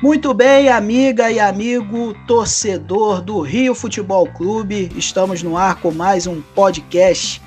[0.00, 6.24] Muito bem, amiga e amigo, torcedor do Rio Futebol Clube, estamos no ar com mais
[6.24, 7.42] um podcast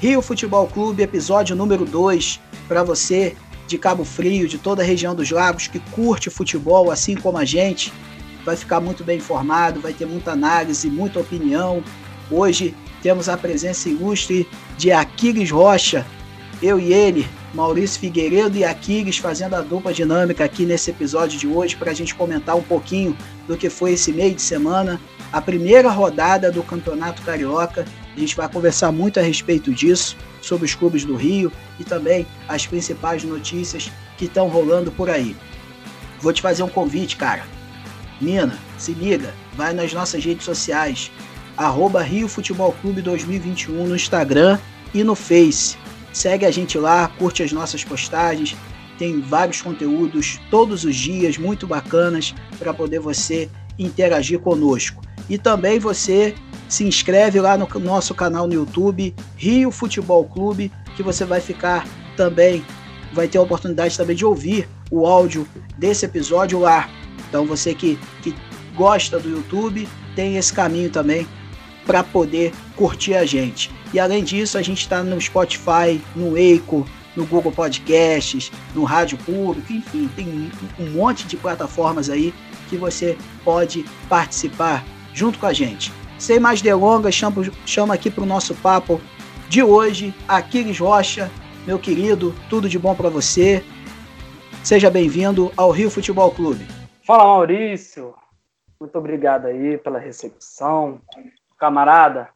[0.00, 3.36] Rio Futebol Clube, episódio número 2, para você
[3.68, 7.44] de Cabo Frio, de toda a região dos lagos que curte futebol, assim como a
[7.44, 7.92] gente,
[8.44, 11.80] vai ficar muito bem informado, vai ter muita análise, muita opinião.
[12.28, 16.04] Hoje temos a presença ilustre de Aquiles Rocha,
[16.60, 17.24] eu e ele,
[17.54, 21.94] Maurício Figueiredo e Aquiles fazendo a dupla dinâmica aqui nesse episódio de hoje para a
[21.94, 25.00] gente comentar um pouquinho do que foi esse meio de semana,
[25.32, 27.86] a primeira rodada do Campeonato Carioca.
[28.14, 32.26] A gente vai conversar muito a respeito disso, sobre os clubes do Rio e também
[32.48, 35.36] as principais notícias que estão rolando por aí.
[36.20, 37.44] Vou te fazer um convite, cara.
[38.20, 41.10] Mina, se liga, vai nas nossas redes sociais,
[41.56, 44.58] arroba Rio Futebol Clube 2021 no Instagram
[44.92, 45.83] e no Face
[46.14, 48.56] Segue a gente lá, curte as nossas postagens,
[48.96, 55.02] tem vários conteúdos todos os dias muito bacanas para poder você interagir conosco.
[55.28, 56.32] E também você
[56.68, 61.84] se inscreve lá no nosso canal no YouTube, Rio Futebol Clube, que você vai ficar
[62.16, 62.64] também,
[63.12, 66.88] vai ter a oportunidade também de ouvir o áudio desse episódio lá.
[67.28, 68.32] Então você que, que
[68.76, 71.26] gosta do YouTube, tem esse caminho também
[71.86, 73.70] para poder curtir a gente.
[73.92, 79.18] E além disso, a gente está no Spotify, no Eiko, no Google Podcasts, no Rádio
[79.18, 82.34] Público, enfim, tem um monte de plataformas aí
[82.68, 85.92] que você pode participar junto com a gente.
[86.18, 89.00] Sem mais delongas, chamo, chamo aqui para o nosso papo
[89.48, 91.30] de hoje, Aquiles Rocha,
[91.66, 93.62] meu querido, tudo de bom para você.
[94.62, 96.66] Seja bem-vindo ao Rio Futebol Clube.
[97.06, 98.14] Fala Maurício,
[98.80, 101.00] muito obrigado aí pela recepção
[101.58, 102.28] camarada.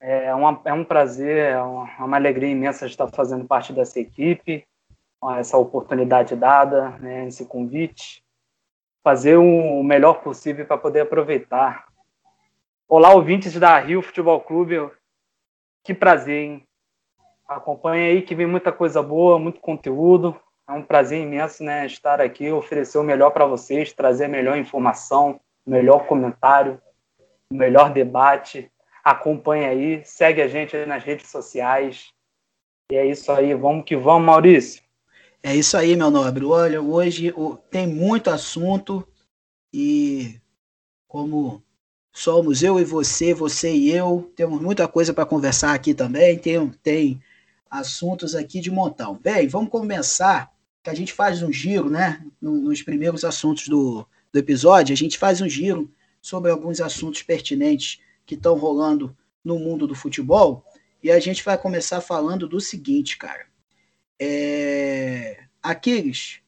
[0.00, 3.72] É, uma, é um prazer, é uma, é uma, alegria imensa de estar fazendo parte
[3.72, 4.64] dessa equipe,
[5.36, 8.22] essa oportunidade dada, né, esse convite,
[9.02, 11.86] fazer o melhor possível para poder aproveitar.
[12.88, 14.90] Olá, ouvintes da Rio Futebol Clube,
[15.82, 16.62] que prazer, hein?
[17.48, 20.38] Acompanhe aí que vem muita coisa boa, muito conteúdo.
[20.68, 24.56] É um prazer imenso, né, estar aqui, oferecer o melhor para vocês, trazer a melhor
[24.56, 26.80] informação, melhor comentário,
[27.50, 28.70] o melhor debate.
[29.02, 32.12] Acompanhe aí, segue a gente nas redes sociais.
[32.90, 34.82] E é isso aí, vamos que vamos, Maurício.
[35.42, 36.44] É isso aí, meu nobre.
[36.44, 37.32] Olha, hoje
[37.70, 39.06] tem muito assunto
[39.72, 40.40] e
[41.06, 41.62] como
[42.12, 46.38] somos eu e você, você e eu, temos muita coisa para conversar aqui também.
[46.38, 47.22] Tem, tem
[47.70, 49.18] assuntos aqui de montão.
[49.22, 52.24] Bem, vamos começar, que a gente faz um giro, né?
[52.40, 55.90] Nos primeiros assuntos do, do episódio, a gente faz um giro
[56.28, 60.62] sobre alguns assuntos pertinentes que estão rolando no mundo do futebol.
[61.02, 63.46] E a gente vai começar falando do seguinte, cara.
[64.20, 65.44] É...
[65.62, 66.40] Aquiles,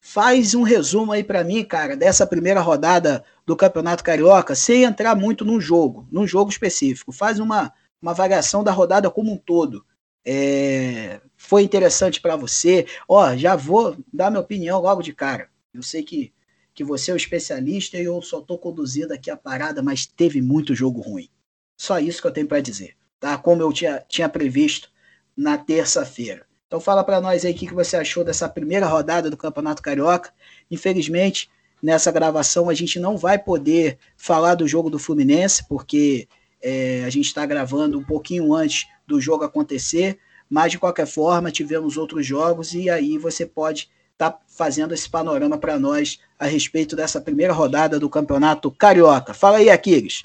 [0.00, 5.14] faz um resumo aí para mim, cara, dessa primeira rodada do Campeonato Carioca, sem entrar
[5.14, 7.12] muito num jogo, num jogo específico.
[7.12, 9.86] Faz uma, uma variação da rodada como um todo.
[10.24, 11.20] É...
[11.36, 12.86] Foi interessante para você?
[13.08, 15.48] Ó, já vou dar minha opinião logo de cara.
[15.72, 16.32] Eu sei que
[16.74, 20.40] que você é o especialista e eu só estou conduzindo aqui a parada, mas teve
[20.40, 21.28] muito jogo ruim.
[21.76, 23.36] Só isso que eu tenho para dizer, tá?
[23.36, 24.90] Como eu tinha, tinha previsto
[25.36, 26.46] na terça-feira.
[26.66, 29.82] Então fala para nós aí o que, que você achou dessa primeira rodada do Campeonato
[29.82, 30.32] Carioca.
[30.70, 31.50] Infelizmente,
[31.82, 36.28] nessa gravação a gente não vai poder falar do jogo do Fluminense, porque
[36.62, 40.18] é, a gente está gravando um pouquinho antes do jogo acontecer,
[40.48, 43.90] mas de qualquer forma tivemos outros jogos e aí você pode
[44.22, 49.34] está fazendo esse panorama para nós a respeito dessa primeira rodada do Campeonato Carioca.
[49.34, 50.22] Fala aí, Aquiles.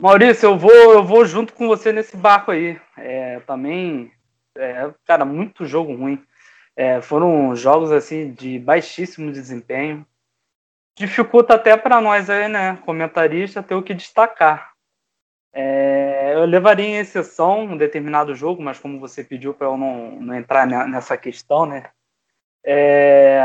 [0.00, 2.80] Maurício, eu vou, eu vou junto com você nesse barco aí.
[2.96, 4.10] É, também,
[4.56, 6.22] é, cara, muito jogo ruim.
[6.74, 10.06] É, foram jogos assim de baixíssimo desempenho.
[10.96, 14.72] Dificulta até para nós aí, né, comentarista, ter o que destacar.
[15.52, 20.20] É, eu levaria em exceção um determinado jogo, mas como você pediu para eu não,
[20.20, 21.90] não entrar nessa questão, né,
[22.64, 23.40] é...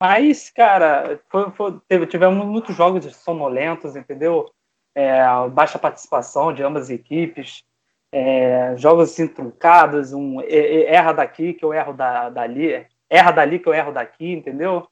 [0.00, 4.50] Mas, cara, foi, foi, teve, tivemos muitos jogos sonolentos, entendeu?
[4.94, 7.64] É, baixa participação de ambas as equipes,
[8.12, 13.68] é, jogos assim truncados, um erra daqui que eu erro da, dali, erra dali que
[13.68, 14.86] eu erro daqui, entendeu?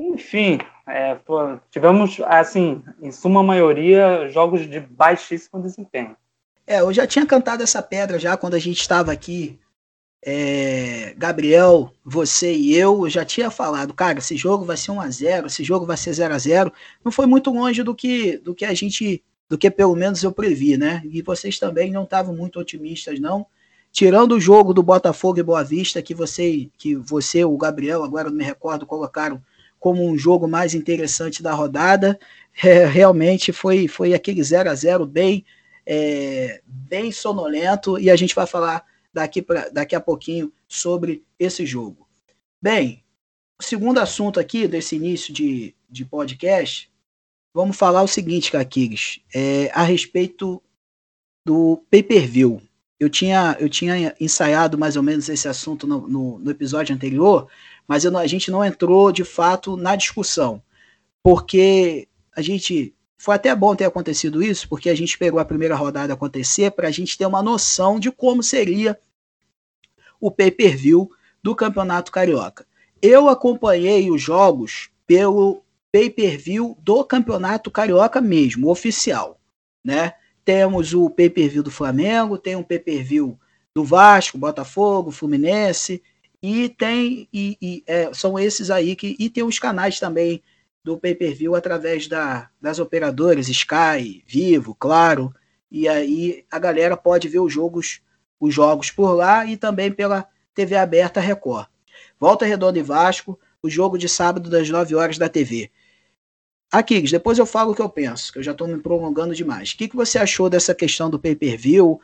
[0.00, 1.16] Enfim, é,
[1.70, 6.16] tivemos, assim, em suma maioria, jogos de baixíssimo desempenho.
[6.66, 9.58] É, eu já tinha cantado essa pedra já quando a gente estava aqui
[10.22, 15.00] é, Gabriel, você e eu, eu já tinha falado, cara, esse jogo vai ser 1
[15.00, 16.72] a 0 esse jogo vai ser 0 a 0
[17.02, 20.30] Não foi muito longe do que, do que a gente, do que pelo menos eu
[20.30, 21.02] previ, né?
[21.10, 23.46] E vocês também não estavam muito otimistas, não.
[23.90, 28.28] Tirando o jogo do Botafogo e Boa Vista, que você, que você o Gabriel, agora
[28.28, 29.42] não me recordo, colocaram
[29.80, 32.18] como um jogo mais interessante da rodada.
[32.62, 35.46] É, realmente foi, foi aquele 0 a 0 bem,
[35.86, 41.66] é, bem sonolento e a gente vai falar daqui, pra, daqui a pouquinho sobre esse
[41.66, 42.08] jogo.
[42.62, 43.02] Bem,
[43.58, 46.90] o segundo assunto aqui desse início de, de podcast,
[47.54, 50.62] vamos falar o seguinte, Caquires, é, a respeito
[51.44, 52.62] do pay-per-view.
[52.98, 57.48] Eu tinha, eu tinha ensaiado mais ou menos esse assunto no, no, no episódio anterior,
[57.88, 60.62] mas a gente não entrou de fato na discussão,
[61.22, 62.06] porque
[62.36, 66.14] a gente foi até bom ter acontecido isso, porque a gente pegou a primeira rodada
[66.14, 68.98] acontecer para a gente ter uma noção de como seria
[70.18, 71.10] o pay-per-view
[71.42, 72.66] do Campeonato Carioca.
[73.02, 75.62] Eu acompanhei os jogos pelo
[75.92, 79.38] pay-per-view do Campeonato Carioca mesmo, oficial,
[79.84, 80.14] né?
[80.42, 83.38] Temos o pay-per-view do Flamengo, tem um pay-per-view
[83.74, 86.02] do Vasco, Botafogo, Fluminense,
[86.42, 90.42] e tem e, e é, são esses aí que e tem os canais também
[90.82, 95.34] do pay-per-view através da, das operadoras Sky, Vivo, Claro,
[95.70, 98.00] e aí a galera pode ver os jogos
[98.40, 101.68] os jogos por lá e também pela TV aberta Record.
[102.18, 105.70] Volta Redonda e Vasco, o jogo de sábado das 9 horas da TV.
[106.72, 109.72] Aqui, depois eu falo o que eu penso, que eu já estou me prolongando demais.
[109.72, 112.00] O que, que você achou dessa questão do pay-per-view?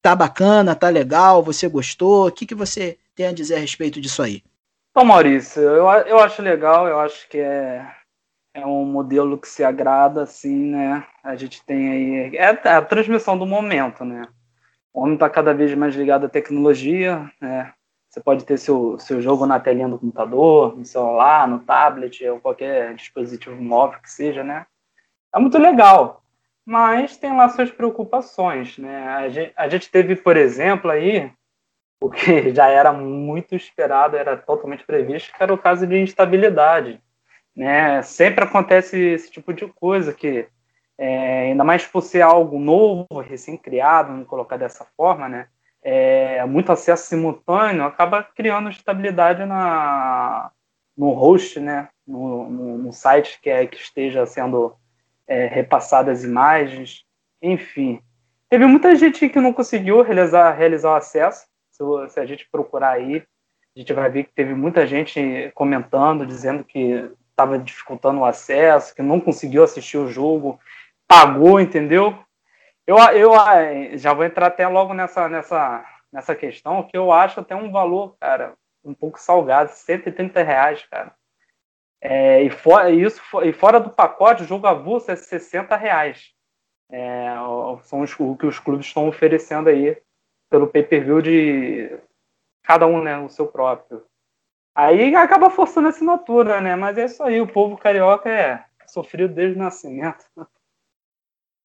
[0.00, 2.28] Tá bacana, tá legal, você gostou?
[2.28, 4.44] O que, que você tem a dizer a respeito disso aí?
[4.94, 7.90] Bom, Maurício, eu, eu acho legal, eu acho que é,
[8.52, 11.06] é um modelo que se agrada, assim, né?
[11.24, 12.36] A gente tem aí.
[12.36, 14.28] É a transmissão do momento, né?
[14.92, 17.72] O homem está cada vez mais ligado à tecnologia, né?
[18.10, 22.38] Você pode ter seu, seu jogo na telinha do computador, no celular, no tablet, ou
[22.38, 24.66] qualquer dispositivo móvel que seja, né?
[25.34, 26.22] É muito legal,
[26.66, 29.08] mas tem lá suas preocupações, né?
[29.08, 31.32] A gente, a gente teve, por exemplo, aí
[32.02, 37.00] o que já era muito esperado, era totalmente previsto, que era o caso de instabilidade.
[37.54, 38.02] Né?
[38.02, 40.48] Sempre acontece esse tipo de coisa, que
[40.98, 45.48] é, ainda mais por ser algo novo, recém-criado, vamos colocar dessa forma, né?
[45.84, 50.52] É, muito acesso simultâneo acaba criando instabilidade na,
[50.96, 51.88] no host, né?
[52.06, 54.74] No, no, no site que, é, que esteja sendo
[55.26, 57.04] é, repassadas as imagens,
[57.40, 58.00] enfim.
[58.48, 61.46] Teve muita gente que não conseguiu realizar, realizar o acesso,
[62.08, 63.24] se, a gente procurar aí,
[63.74, 68.94] a gente vai ver que teve muita gente comentando, dizendo que estava dificultando o acesso,
[68.94, 70.60] que não conseguiu assistir o jogo,
[71.08, 72.18] pagou, entendeu?
[72.86, 77.40] Eu, eu ah, já vou entrar até logo nessa, nessa, nessa questão, que eu acho
[77.40, 81.12] até um valor, cara, um pouco salgado, 130 reais, cara.
[82.00, 86.32] É, e, fora, isso, e fora do pacote, o jogo avulso é 60 reais.
[86.90, 87.32] É,
[87.84, 89.96] são os, o que os clubes estão oferecendo aí
[90.52, 91.98] pelo pay-per-view de
[92.62, 94.04] cada um, né, o seu próprio.
[94.74, 96.76] Aí acaba forçando a assinatura, né?
[96.76, 100.24] Mas é isso aí, o povo carioca é sofrido desde o nascimento.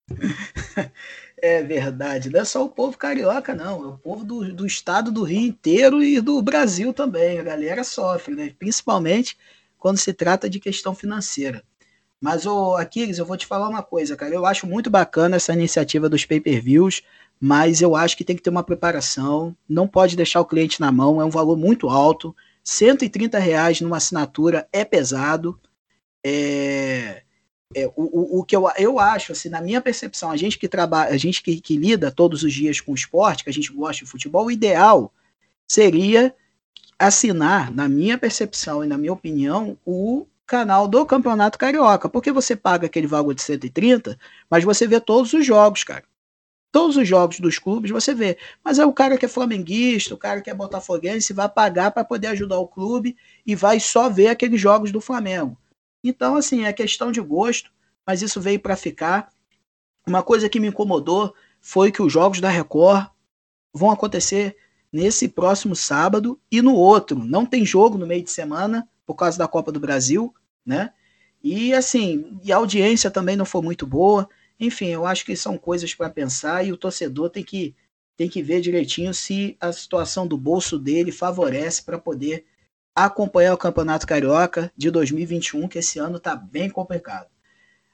[1.39, 5.11] É verdade, não é só o povo carioca, não, é o povo do, do estado
[5.11, 7.37] do Rio inteiro e do Brasil também.
[7.37, 8.51] A galera sofre, né?
[8.57, 9.37] principalmente
[9.77, 11.63] quando se trata de questão financeira.
[12.19, 14.33] Mas, ô, Aquiles, eu vou te falar uma coisa, cara.
[14.33, 17.03] Eu acho muito bacana essa iniciativa dos pay-per-views
[17.39, 20.91] mas eu acho que tem que ter uma preparação, não pode deixar o cliente na
[20.91, 25.59] mão, é um valor muito alto, 130 reais numa assinatura é pesado,
[26.25, 27.23] é,
[27.75, 31.13] é o, o, que eu, eu acho, assim, na minha percepção, a gente que trabalha,
[31.13, 34.09] a gente que, que lida todos os dias com esporte, que a gente gosta de
[34.09, 35.13] futebol, o ideal
[35.69, 36.35] seria
[36.99, 42.55] assinar, na minha percepção e na minha opinião, o canal do Campeonato Carioca, porque você
[42.55, 44.17] paga aquele valor de 130,
[44.49, 46.03] mas você vê todos os jogos, cara
[46.77, 48.37] todos os jogos dos clubes você vê.
[48.63, 52.05] Mas é o cara que é flamenguista, o cara que é botafoguense, vai pagar para
[52.05, 55.57] poder ajudar o clube e vai só ver aqueles jogos do Flamengo.
[56.03, 57.71] Então, assim, é questão de gosto,
[58.05, 59.27] mas isso veio para ficar.
[60.05, 63.07] Uma coisa que me incomodou foi que os jogos da Record
[63.73, 64.55] vão acontecer
[64.93, 67.17] nesse próximo sábado e no outro.
[67.17, 70.31] Não tem jogo no meio de semana por causa da Copa do Brasil,
[70.63, 70.93] né?
[71.43, 74.29] E assim, e a audiência também não foi muito boa.
[74.59, 77.75] Enfim, eu acho que são coisas para pensar e o torcedor tem que,
[78.15, 82.45] tem que ver direitinho se a situação do bolso dele favorece para poder
[82.95, 87.29] acompanhar o Campeonato Carioca de 2021, que esse ano está bem complicado.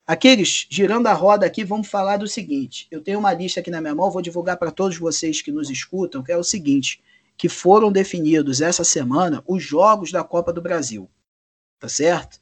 [0.07, 2.87] Aqueles, girando a roda aqui, vamos falar do seguinte.
[2.91, 5.69] Eu tenho uma lista aqui na minha mão, vou divulgar para todos vocês que nos
[5.69, 7.01] escutam, que é o seguinte,
[7.37, 11.09] que foram definidos essa semana os jogos da Copa do Brasil.
[11.79, 12.39] Tá certo?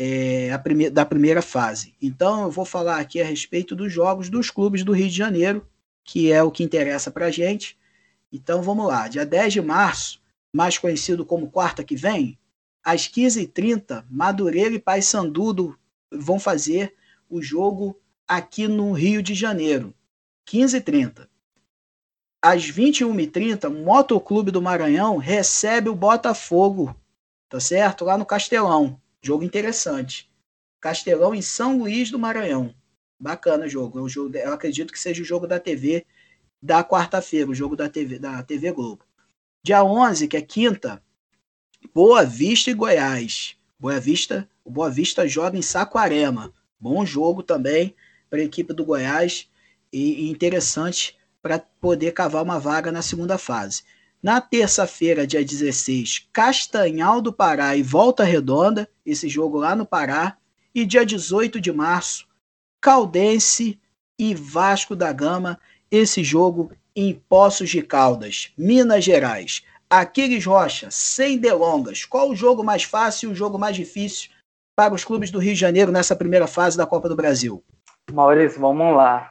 [0.00, 1.92] É, prime da primeira fase.
[2.00, 5.66] Então eu vou falar aqui a respeito dos jogos dos clubes do Rio de Janeiro,
[6.04, 7.76] que é o que interessa para a gente.
[8.32, 10.22] Então vamos lá, dia 10 de março,
[10.54, 12.38] mais conhecido como quarta que vem,
[12.84, 15.76] às 15h30, Madureira e Paysandu
[16.10, 16.94] vão fazer
[17.28, 19.92] o jogo aqui no Rio de Janeiro.
[20.48, 21.28] 15h30.
[22.40, 26.94] Às 21h30, o Motoclube do Maranhão recebe o Botafogo,
[27.48, 28.04] tá certo?
[28.04, 28.98] Lá no Castelão.
[29.22, 30.30] Jogo interessante.
[30.80, 32.74] Castelão em São Luís do Maranhão.
[33.18, 33.98] Bacana o jogo.
[33.98, 36.06] Eu, jogo, eu acredito que seja o jogo da TV
[36.62, 39.04] da quarta-feira, o jogo da TV, da TV Globo.
[39.62, 41.02] Dia 11, que é quinta,
[41.94, 43.56] Boa Vista e Goiás.
[43.78, 46.52] Boa Vista, o Boa Vista joga em Saquarema.
[46.80, 47.94] Bom jogo também
[48.28, 49.48] para a equipe do Goiás
[49.92, 53.82] e, e interessante para poder cavar uma vaga na segunda fase.
[54.20, 60.36] Na terça-feira, dia 16, Castanhal do Pará e Volta Redonda, esse jogo lá no Pará.
[60.74, 62.26] E dia 18 de março,
[62.80, 63.80] Caldense
[64.18, 65.58] e Vasco da Gama,
[65.90, 69.62] esse jogo em Poços de Caldas, Minas Gerais.
[69.90, 74.30] Aquiles Rocha, sem delongas, qual o jogo mais fácil e o jogo mais difícil
[74.76, 77.64] para os clubes do Rio de Janeiro nessa primeira fase da Copa do Brasil?
[78.12, 79.30] Maurício, vamos lá.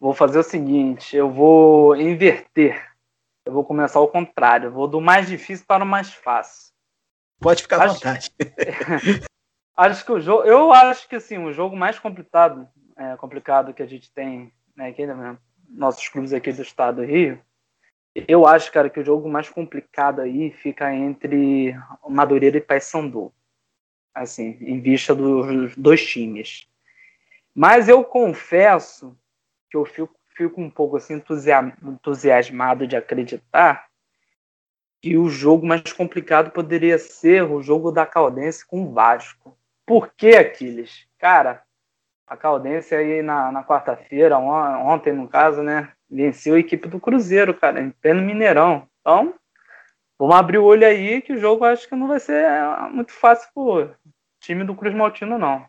[0.00, 2.91] Vou fazer o seguinte, eu vou inverter.
[3.52, 4.68] Eu vou começar ao contrário.
[4.68, 6.72] Eu vou do mais difícil para o mais fácil.
[7.38, 8.32] Pode ficar à acho, vontade.
[9.76, 12.66] acho que o jogo, eu acho que assim, o jogo mais complicado,
[12.96, 15.36] é, complicado que a gente tem, né, aqui, né,
[15.68, 17.38] nossos clubes aqui do estado do Rio,
[18.26, 21.76] eu acho, cara, que o jogo mais complicado aí fica entre
[22.08, 23.34] Madureira e Paysandu.
[24.14, 26.66] Assim, em vista dos dois times.
[27.54, 29.14] Mas eu confesso
[29.70, 31.22] que eu fico, fico um pouco assim,
[31.82, 33.86] entusiasmado de acreditar
[35.00, 39.58] que o jogo mais complicado poderia ser o jogo da Caldense com o Vasco.
[39.84, 41.08] Por que, Aquiles?
[41.18, 41.62] Cara,
[42.26, 45.92] a Caldense aí na, na quarta-feira, ontem no caso, né?
[46.08, 48.86] Venceu a equipe do Cruzeiro, cara, em pleno Mineirão.
[49.00, 49.34] Então,
[50.18, 52.46] vamos abrir o olho aí que o jogo acho que não vai ser
[52.92, 53.90] muito fácil pro
[54.40, 55.66] time do Cruz Maltino, não.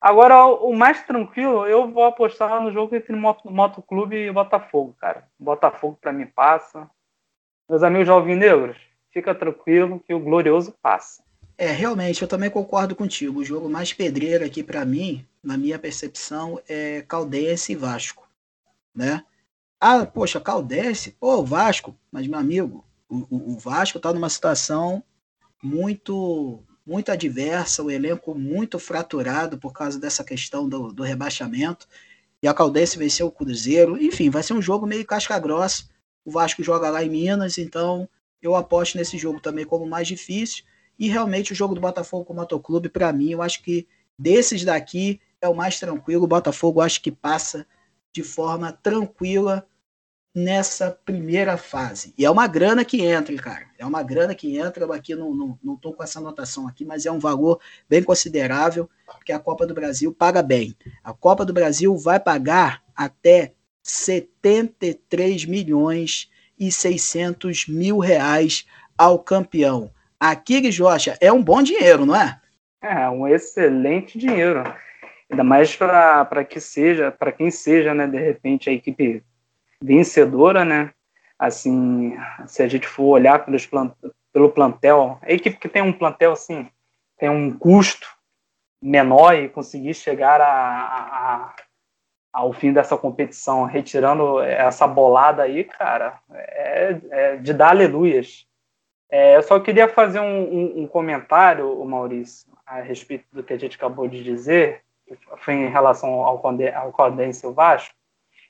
[0.00, 5.28] Agora, o mais tranquilo, eu vou apostar no jogo entre Moto, Motoclube e Botafogo, cara.
[5.38, 6.88] Botafogo para mim passa.
[7.68, 8.76] Meus amigos Negros,
[9.10, 11.24] fica tranquilo que o Glorioso passa.
[11.58, 13.40] É, realmente, eu também concordo contigo.
[13.40, 18.28] O jogo mais pedreiro aqui para mim, na minha percepção, é Caldense e Vasco,
[18.94, 19.24] né?
[19.80, 25.02] Ah, poxa, Caldense, pô, Vasco, mas meu amigo, o, o Vasco tá numa situação
[25.62, 31.88] muito muito adversa, o elenco muito fraturado por causa dessa questão do, do rebaixamento.
[32.40, 34.00] E a Caldense venceu o Cruzeiro.
[34.00, 35.84] Enfim, vai ser um jogo meio casca-grossa.
[36.24, 38.08] O Vasco joga lá em Minas, então
[38.40, 40.64] eu aposto nesse jogo também como mais difícil.
[40.98, 43.86] E realmente o jogo do Botafogo com o Motoclube, para mim, eu acho que
[44.18, 46.24] desses daqui é o mais tranquilo.
[46.24, 47.66] O Botafogo acho que passa
[48.12, 49.66] de forma tranquila
[50.36, 52.12] nessa primeira fase.
[52.18, 53.64] E é uma grana que entra, cara.
[53.78, 54.84] É uma grana que entra.
[54.84, 58.02] Eu aqui não, não, não tô com essa anotação aqui, mas é um valor bem
[58.02, 60.76] considerável, porque a Copa do Brasil paga bem.
[61.02, 68.66] A Copa do Brasil vai pagar até 73 milhões e 600 mil reais
[68.98, 69.90] ao campeão.
[70.20, 72.38] Aquiles Rocha, é um bom dinheiro, não é?
[72.82, 74.64] É, um excelente dinheiro.
[75.30, 79.22] Ainda mais para que seja, para quem seja, né, de repente, a equipe
[79.82, 80.92] vencedora, né?
[81.38, 82.16] Assim,
[82.46, 83.92] se a gente for olhar pelos plant
[84.32, 86.68] pelo plantel, a equipe que tem um plantel assim,
[87.16, 88.06] tem um custo
[88.82, 91.54] menor e conseguir chegar a, a,
[92.30, 98.46] ao fim dessa competição, retirando essa bolada aí, cara, é, é de dar aleluias.
[99.08, 103.58] É, eu só queria fazer um, um, um comentário, Maurício, a respeito do que a
[103.58, 104.82] gente acabou de dizer,
[105.38, 107.95] foi em relação ao, ao Caldense Vasco.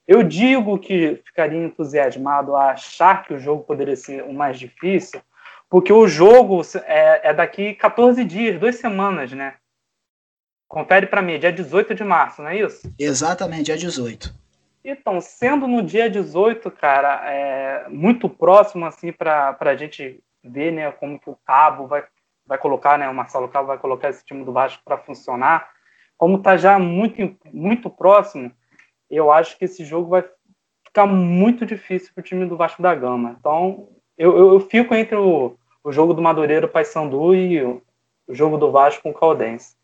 [0.07, 5.21] Eu digo que ficaria entusiasmado a achar que o jogo poderia ser o mais difícil,
[5.69, 9.55] porque o jogo é, é daqui 14 dias, duas semanas, né?
[10.69, 12.93] Confere para mim, dia 18 de março, não é isso?
[12.99, 14.33] Exatamente, dia 18.
[14.85, 20.93] Então, sendo no dia 18, cara, é muito próximo assim para a gente ver, né,
[20.93, 22.05] como que o Cabo vai,
[22.47, 25.69] vai colocar, né, o Marcelo Cabo vai colocar esse time do Vasco para funcionar.
[26.17, 28.53] Como tá já muito muito próximo,
[29.11, 30.25] eu acho que esse jogo vai
[30.85, 33.37] ficar muito difícil para o time do Vasco da Gama.
[33.39, 37.83] Então, eu, eu, eu fico entre o, o jogo do Madureira Paysandu e o,
[38.27, 39.77] o jogo do Vasco com o Caldense.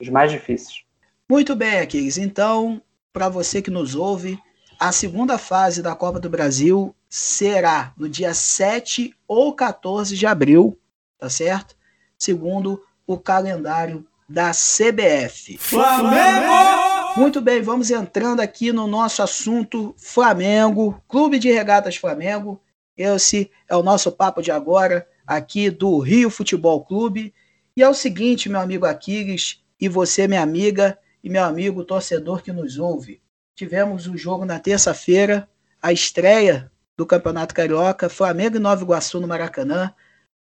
[0.00, 0.82] Os mais difíceis.
[1.28, 2.18] Muito bem, Aquiles.
[2.18, 2.80] Então,
[3.12, 4.38] para você que nos ouve,
[4.78, 10.78] a segunda fase da Copa do Brasil será no dia 7 ou 14 de abril,
[11.18, 11.76] tá certo?
[12.16, 15.56] Segundo o calendário da CBF.
[15.58, 16.87] Flamengo!
[17.18, 22.62] Muito bem, vamos entrando aqui no nosso assunto Flamengo, Clube de Regatas Flamengo.
[22.96, 27.34] Esse é o nosso papo de agora, aqui do Rio Futebol Clube.
[27.76, 32.40] E é o seguinte, meu amigo Aquiles, e você, minha amiga, e meu amigo torcedor
[32.40, 33.20] que nos ouve.
[33.56, 35.48] Tivemos o um jogo na terça-feira,
[35.82, 39.92] a estreia do Campeonato Carioca, Flamengo e Nova Iguaçu no Maracanã.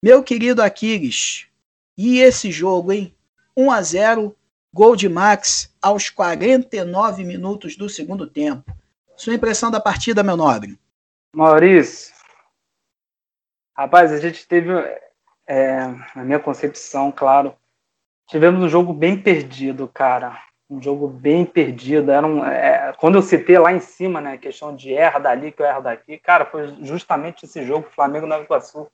[0.02, 1.46] Meu querido Aquiles,
[1.96, 3.16] e esse jogo, hein?
[3.56, 4.36] 1 a 0
[4.70, 8.72] gol de Max aos 49 minutos do segundo tempo.
[9.16, 10.78] Sua impressão da partida, meu nobre?
[11.34, 12.14] Maurício,
[13.76, 14.72] rapaz, a gente teve,
[15.46, 17.54] é, na minha concepção, claro,
[18.26, 20.36] tivemos um jogo bem perdido, cara.
[20.70, 22.10] Um jogo bem perdido.
[22.10, 25.62] Era um, é, quando eu citei lá em cima, né, questão de erra dali que
[25.62, 28.86] eu erro daqui, cara, foi justamente esse jogo, Flamengo Nova Iguaçu.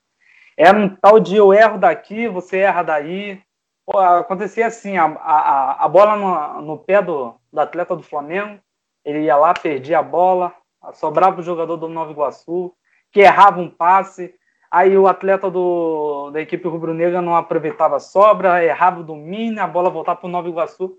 [0.57, 3.43] Era um tal de eu erro daqui, você erra daí.
[3.87, 8.59] Pô, acontecia assim, a, a, a bola no, no pé do, do atleta do Flamengo,
[9.05, 10.55] ele ia lá, perdia a bola,
[10.95, 12.75] sobrava o jogador do Nova Iguaçu,
[13.13, 14.35] que errava um passe,
[14.71, 19.67] aí o atleta do, da equipe rubro-negra não aproveitava a sobra, errava o domínio, a
[19.67, 20.99] bola voltava para o Nova Iguaçu.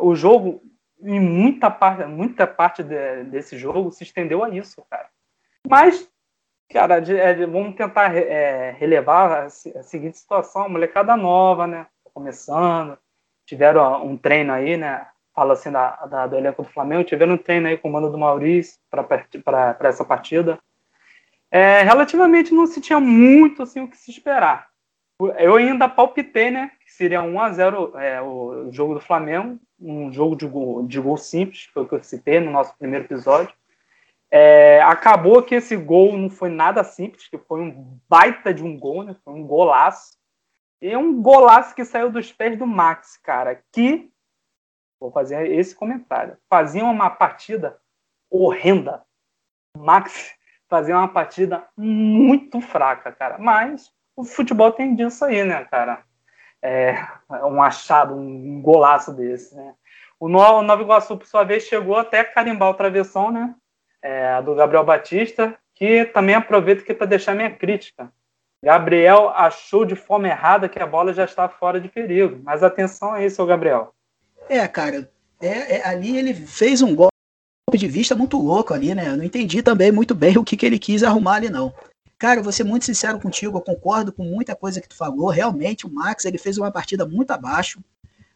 [0.00, 0.62] O jogo,
[1.02, 5.08] em muita parte, muita parte de, desse jogo, se estendeu a isso, cara.
[5.68, 6.08] Mas,
[6.70, 11.86] cara, de, é, de, vamos tentar é, relevar a, a, seguinte situação, molecada nova, né?
[12.14, 12.98] Começando,
[13.46, 15.06] tiveram um treino aí, né?
[15.34, 18.10] fala assim da, da, do elenco do Flamengo, tiveram um treino aí com o mano
[18.10, 20.58] do Maurício para essa partida.
[21.50, 24.68] É, relativamente não se tinha muito assim, o que se esperar.
[25.38, 26.72] Eu ainda palpitei, né?
[26.84, 31.00] Que seria 1 a 0 é, o jogo do Flamengo, um jogo de gol, de
[31.00, 33.54] gol simples, foi o que eu citei no nosso primeiro episódio.
[34.30, 38.78] É, acabou que esse gol não foi nada simples, que foi um baita de um
[38.78, 39.14] gol, né?
[39.24, 40.18] Foi um golaço.
[40.82, 43.62] E um golaço que saiu dos pés do Max, cara.
[43.72, 44.12] Que
[45.02, 46.36] Vou fazer esse comentário.
[46.48, 47.76] Faziam uma partida
[48.30, 49.02] horrenda.
[49.76, 50.32] Max
[50.68, 53.36] fazia uma partida muito fraca, cara.
[53.36, 56.04] Mas o futebol tem disso aí, né, cara?
[56.62, 56.94] É
[57.44, 59.74] um achado, um golaço desse, né?
[60.20, 63.56] O Nova Iguaçu, por sua vez, chegou até carimbar o travessão, né?
[64.00, 68.12] É, do Gabriel Batista, que também aproveito aqui para deixar minha crítica.
[68.64, 72.40] Gabriel achou de forma errada que a bola já está fora de perigo.
[72.44, 73.92] Mas atenção aí, seu Gabriel.
[74.48, 77.12] É, cara, é, é, ali ele fez um golpe
[77.74, 79.08] de vista muito louco ali, né?
[79.08, 81.74] Eu não entendi também muito bem o que, que ele quis arrumar ali, não.
[82.16, 85.28] Cara, eu vou ser muito sincero contigo, eu concordo com muita coisa que tu falou.
[85.28, 87.80] Realmente, o Max ele fez uma partida muito abaixo.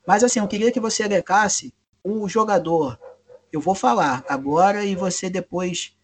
[0.04, 2.98] Mas assim, eu queria que você elencasse o jogador.
[3.52, 5.96] Eu vou falar agora e você depois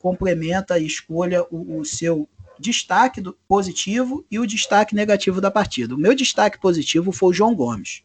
[0.00, 5.94] complementa e escolha o, o seu destaque do, positivo e o destaque negativo da partida.
[5.94, 8.02] O meu destaque positivo foi o João Gomes.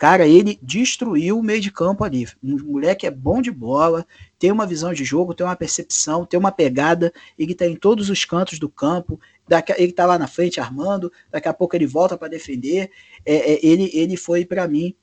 [0.00, 2.26] Cara, ele destruiu o meio de campo ali.
[2.42, 4.06] Um moleque é bom de bola,
[4.38, 7.12] tem uma visão de jogo, tem uma percepção, tem uma pegada.
[7.38, 9.20] Ele tá em todos os cantos do campo.
[9.46, 11.12] Daqui, ele tá lá na frente armando.
[11.30, 12.90] Daqui a pouco ele volta para defender.
[13.26, 14.94] É, é, ele, ele foi para mim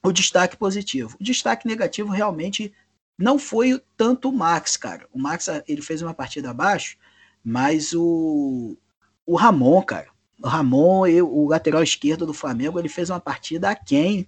[0.00, 1.16] o destaque positivo.
[1.20, 2.72] O destaque negativo realmente
[3.18, 5.08] não foi tanto o Max, cara.
[5.12, 6.96] O Max ele fez uma partida abaixo,
[7.44, 8.76] mas o,
[9.26, 14.26] o Ramon, cara o Ramon, o lateral esquerdo do Flamengo, ele fez uma partida aquém.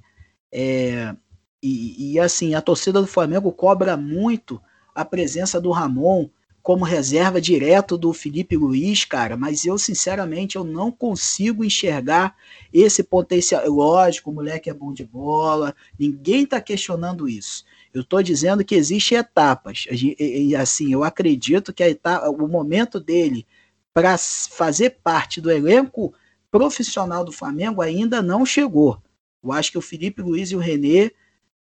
[0.50, 1.14] É,
[1.62, 4.60] e, e assim, a torcida do Flamengo cobra muito
[4.94, 6.28] a presença do Ramon
[6.62, 12.34] como reserva direto do Felipe Luiz, cara, mas eu sinceramente eu não consigo enxergar
[12.72, 13.68] esse potencial.
[13.68, 17.64] Lógico, o moleque é bom de bola, ninguém está questionando isso.
[17.96, 19.86] Eu estou dizendo que existem etapas.
[19.90, 23.46] E, e, assim, eu acredito que a etapa, o momento dele
[23.94, 26.12] para fazer parte do elenco
[26.50, 29.02] profissional do Flamengo ainda não chegou.
[29.42, 31.10] Eu acho que o Felipe Luiz e o René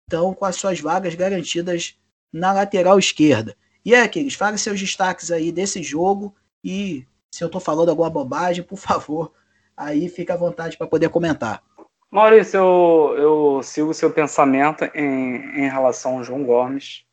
[0.06, 1.96] estão com as suas vagas garantidas
[2.32, 3.56] na lateral esquerda.
[3.84, 6.32] E é, aqueles, fale seus destaques aí desse jogo
[6.62, 9.32] e se eu estou falando alguma bobagem, por favor,
[9.76, 11.64] aí fica à vontade para poder comentar.
[12.12, 17.06] Maurício, eu, eu sigo o seu pensamento em, em relação ao João Gomes.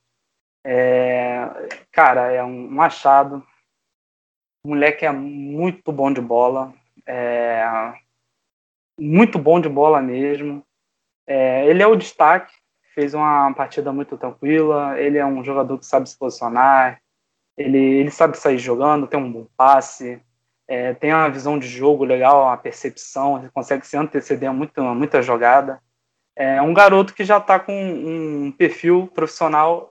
[0.61, 1.47] É,
[1.89, 3.41] cara, é um machado,
[4.61, 6.73] o moleque é muito bom de bola.
[7.07, 7.63] É,
[8.99, 10.61] muito bom de bola mesmo.
[11.25, 12.53] É, ele é o destaque,
[12.93, 14.99] fez uma partida muito tranquila.
[14.99, 17.01] Ele é um jogador que sabe se posicionar,
[17.55, 20.21] ele, ele sabe sair jogando, tem um bom passe,
[20.69, 24.81] é, tem uma visão de jogo legal, uma percepção, ele consegue se anteceder a muita,
[24.93, 25.81] muita jogada.
[26.35, 29.89] É um garoto que já está com um perfil profissional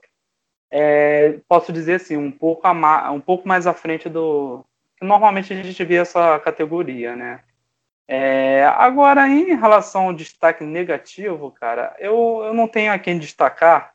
[0.71, 4.63] é, posso dizer assim, um pouco, a, um pouco mais à frente do.
[5.01, 7.41] Normalmente a gente vê essa categoria, né?
[8.07, 13.93] É, agora, em relação ao destaque negativo, cara, eu, eu não tenho a quem destacar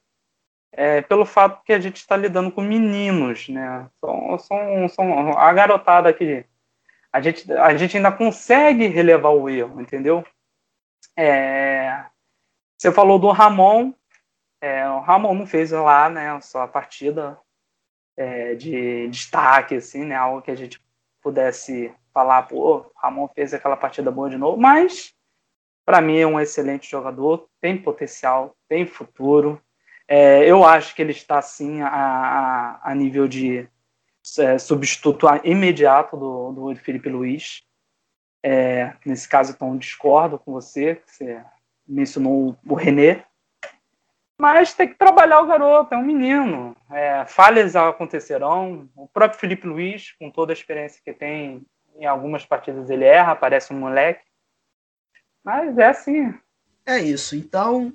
[0.72, 3.88] é, pelo fato que a gente está lidando com meninos, né?
[4.00, 6.44] São, são, são a garotada que
[7.14, 10.26] a gente, a gente ainda consegue relevar o erro, entendeu?
[11.16, 12.04] É,
[12.76, 13.94] você falou do Ramon,
[14.60, 17.38] é, o Ramon não fez lá, né, a partida
[18.16, 20.84] é, de destaque, assim, né, algo que a gente
[21.22, 25.14] pudesse falar, pô, Ramon fez aquela partida boa de novo, mas
[25.86, 29.62] para mim é um excelente jogador, tem potencial, tem futuro.
[30.08, 33.68] É, eu acho que ele está sim a, a nível de
[34.38, 37.62] é, substituto imediato do, do Felipe Luiz.
[38.42, 41.42] É, nesse caso, então, discordo com você, você
[41.86, 43.24] mencionou o René.
[44.38, 46.76] Mas tem que trabalhar o garoto, é um menino.
[46.90, 48.88] É, falhas acontecerão.
[48.96, 51.64] O próprio Felipe Luiz, com toda a experiência que tem,
[51.96, 54.24] em algumas partidas ele erra, parece um moleque.
[55.44, 56.34] Mas é assim.
[56.84, 57.36] É isso.
[57.36, 57.94] Então,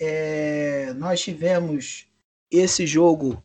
[0.00, 2.08] é, nós tivemos
[2.50, 3.42] esse jogo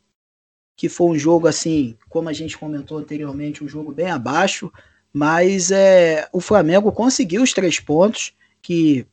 [0.75, 4.71] que foi um jogo assim, como a gente comentou anteriormente, um jogo bem abaixo,
[5.11, 9.05] mas é, o Flamengo conseguiu os três pontos, que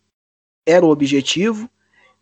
[0.65, 1.69] era o objetivo.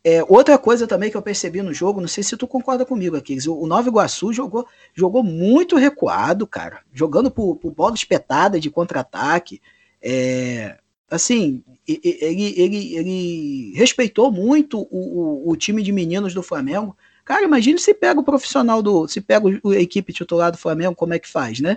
[0.03, 3.17] É, outra coisa também que eu percebi no jogo, não sei se tu concorda comigo
[3.17, 8.59] aqui, o, o Nova Iguaçu jogou, jogou muito recuado, cara, jogando por, por bola espetada
[8.59, 9.61] de contra-ataque.
[10.01, 10.79] É,
[11.11, 16.97] assim, ele, ele, ele respeitou muito o, o, o time de meninos do Flamengo.
[17.29, 19.07] Cara, imagine se pega o profissional do.
[19.07, 21.77] Se pega a equipe titular do Flamengo, como é que faz, né?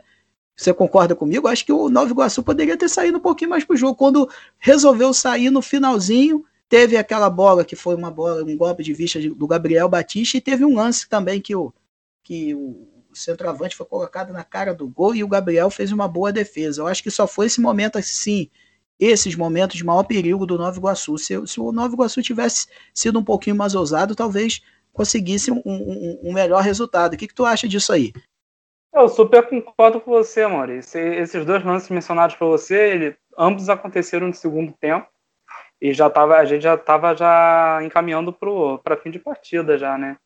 [0.55, 1.45] Você concorda comigo?
[1.45, 3.93] Acho que o Nova Iguaçu poderia ter saído um pouquinho mais pro jogo.
[3.95, 8.93] Quando resolveu sair no finalzinho, teve aquela bola que foi uma bola, um golpe de
[8.93, 11.73] vista do Gabriel Batista, e teve um lance também que o,
[12.23, 16.31] que o centroavante foi colocado na cara do gol e o Gabriel fez uma boa
[16.31, 16.81] defesa.
[16.81, 18.49] Eu acho que só foi esse momento assim,
[18.97, 21.17] esses momentos de maior perigo do Nova Iguaçu.
[21.17, 24.61] Se, se o Nova Iguaçu tivesse sido um pouquinho mais ousado, talvez
[24.93, 27.13] conseguisse um, um, um melhor resultado.
[27.13, 28.11] O que, que tu acha disso aí?
[28.93, 30.99] Eu super concordo com você, Maurício.
[30.99, 35.07] Esses dois lances mencionados por você, ele, ambos aconteceram no segundo tempo
[35.81, 38.35] e já tava, a gente já estava já encaminhando
[38.83, 40.17] para fim de partida já, né?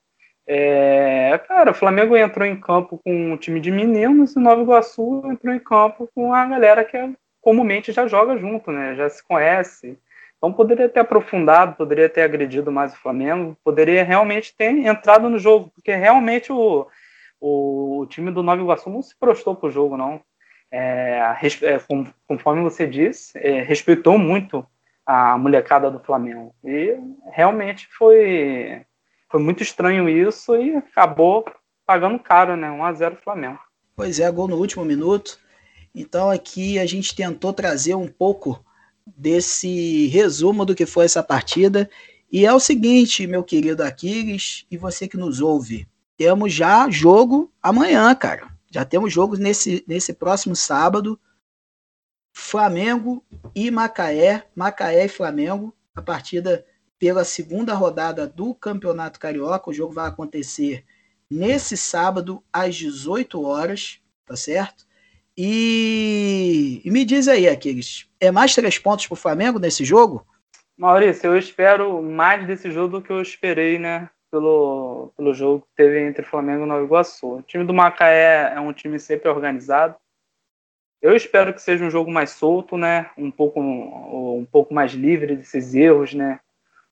[0.47, 4.61] É, cara, o Flamengo entrou em campo com um time de meninos e o Nova
[4.61, 6.97] Iguaçu entrou em campo com a galera que
[7.41, 8.95] comumente já joga junto, né?
[8.95, 9.97] Já se conhece.
[10.37, 15.39] Então poderia ter aprofundado, poderia ter agredido mais o Flamengo, poderia realmente ter entrado no
[15.39, 16.87] jogo, porque realmente o,
[17.39, 20.21] o, o time do Nova Iguaçu não se prostou para o jogo, não.
[20.71, 21.19] É,
[21.63, 21.79] é,
[22.27, 24.65] conforme você disse, é, respeitou muito
[25.05, 26.53] a molecada do Flamengo.
[26.63, 26.97] E
[27.31, 28.81] realmente foi,
[29.29, 31.45] foi muito estranho isso e acabou
[31.85, 32.67] pagando caro, né?
[32.69, 33.59] 1x0 Flamengo.
[33.95, 35.39] Pois é, gol no último minuto.
[35.93, 38.65] Então aqui a gente tentou trazer um pouco
[39.05, 41.89] desse resumo do que foi essa partida.
[42.31, 45.87] E é o seguinte, meu querido Aquiles, e você que nos ouve,
[46.17, 48.53] temos já jogo amanhã, cara.
[48.71, 51.19] Já temos jogo nesse, nesse próximo sábado.
[52.33, 56.65] Flamengo e Macaé, Macaé e Flamengo, a partida
[56.99, 59.69] pela segunda rodada do Campeonato Carioca.
[59.69, 60.83] O jogo vai acontecer
[61.29, 64.84] nesse sábado às 18 horas, tá certo?
[65.37, 70.25] E, e me diz aí, Aquiles, é mais três pontos para o Flamengo nesse jogo?
[70.77, 74.09] Maurício, eu espero mais desse jogo do que eu esperei, né?
[74.31, 77.37] Pelo, pelo jogo que teve entre Flamengo e Nova Iguaçu.
[77.37, 79.95] O time do Macaé é um time sempre organizado.
[81.01, 83.09] Eu espero que seja um jogo mais solto, né?
[83.17, 86.39] Um pouco, um pouco mais livre desses erros, né?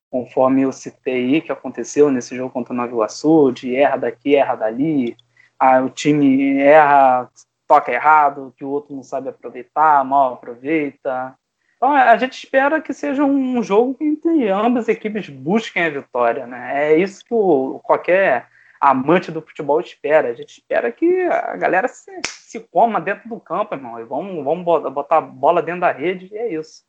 [0.09, 4.55] Conforme eu citei que aconteceu nesse jogo contra o Nova Iguaçu, de erra daqui, erra
[4.55, 5.17] dali.
[5.59, 7.29] Ah, o time erra
[7.67, 11.35] toca errado, que o outro não sabe aproveitar, mal aproveita.
[11.77, 15.89] Então a gente espera que seja um jogo que entre ambas as equipes busquem a
[15.89, 16.91] vitória, né?
[16.91, 18.47] É isso que o, qualquer
[18.79, 20.29] amante do futebol espera.
[20.29, 24.43] A gente espera que a galera se, se coma dentro do campo, irmão, e vamos,
[24.43, 26.83] vamos botar a bola dentro da rede, e é isso.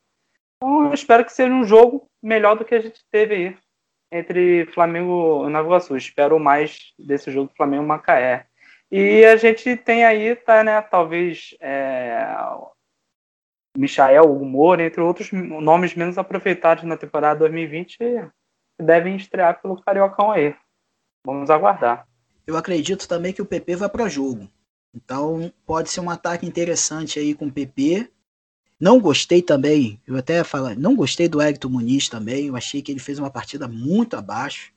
[0.57, 3.57] Então eu espero que seja um jogo melhor do que a gente teve aí
[4.11, 5.97] entre Flamengo e Nova Iguaçu.
[5.97, 7.83] Espero mais desse jogo Flamengo
[8.91, 12.25] e a gente tem aí, tá, né, talvez é,
[13.77, 20.31] Michael, Humor, entre outros nomes menos aproveitados na temporada 2020 que devem estrear pelo Cariocão
[20.31, 20.55] aí.
[21.25, 22.07] Vamos aguardar.
[22.45, 24.49] Eu acredito também que o PP vai para jogo.
[24.93, 28.09] Então pode ser um ataque interessante aí com o PP.
[28.79, 32.47] Não gostei também, eu até falo, não gostei do Hector Muniz também.
[32.47, 34.73] Eu achei que ele fez uma partida muito abaixo.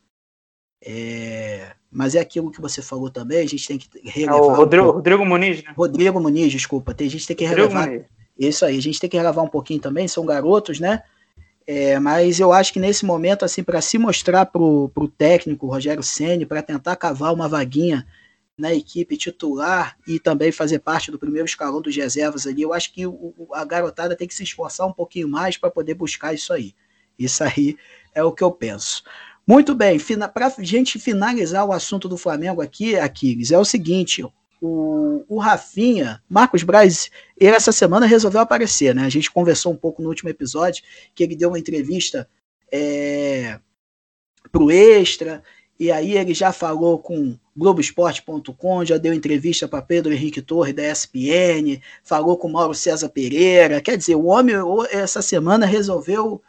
[0.81, 4.39] É, mas é aquilo que você falou também, a gente tem que relevar.
[4.39, 5.73] É o Rodrigo, um Rodrigo Muniz, né?
[5.77, 6.95] Rodrigo Muniz, desculpa.
[6.95, 7.91] Tem, a gente tem que relevar.
[8.39, 11.03] Isso aí, a gente tem que relevar um pouquinho também, são garotos, né?
[11.67, 16.03] É, mas eu acho que nesse momento, assim, para se mostrar pro, pro técnico Rogério
[16.03, 18.07] Ceni para tentar cavar uma vaguinha
[18.57, 22.63] na equipe titular e também fazer parte do primeiro escalão dos reservas ali.
[22.63, 25.95] Eu acho que o, a garotada tem que se esforçar um pouquinho mais para poder
[25.95, 26.75] buscar isso aí.
[27.19, 27.77] Isso aí
[28.15, 29.03] é o que eu penso.
[29.49, 29.99] Muito bem,
[30.35, 34.23] para a gente finalizar o assunto do Flamengo aqui, Aquiles, é o seguinte:
[34.61, 39.07] o, o Rafinha, Marcos Braz, ele essa semana resolveu aparecer, né?
[39.07, 40.85] A gente conversou um pouco no último episódio,
[41.15, 42.29] que ele deu uma entrevista
[42.71, 43.59] é,
[44.55, 45.43] o Extra,
[45.81, 50.93] e aí ele já falou com Globoesporte.com, já deu entrevista para Pedro Henrique Torre da
[50.93, 53.81] ESPN, falou com Mauro César Pereira.
[53.81, 54.57] Quer dizer, o homem
[54.91, 56.43] essa semana resolveu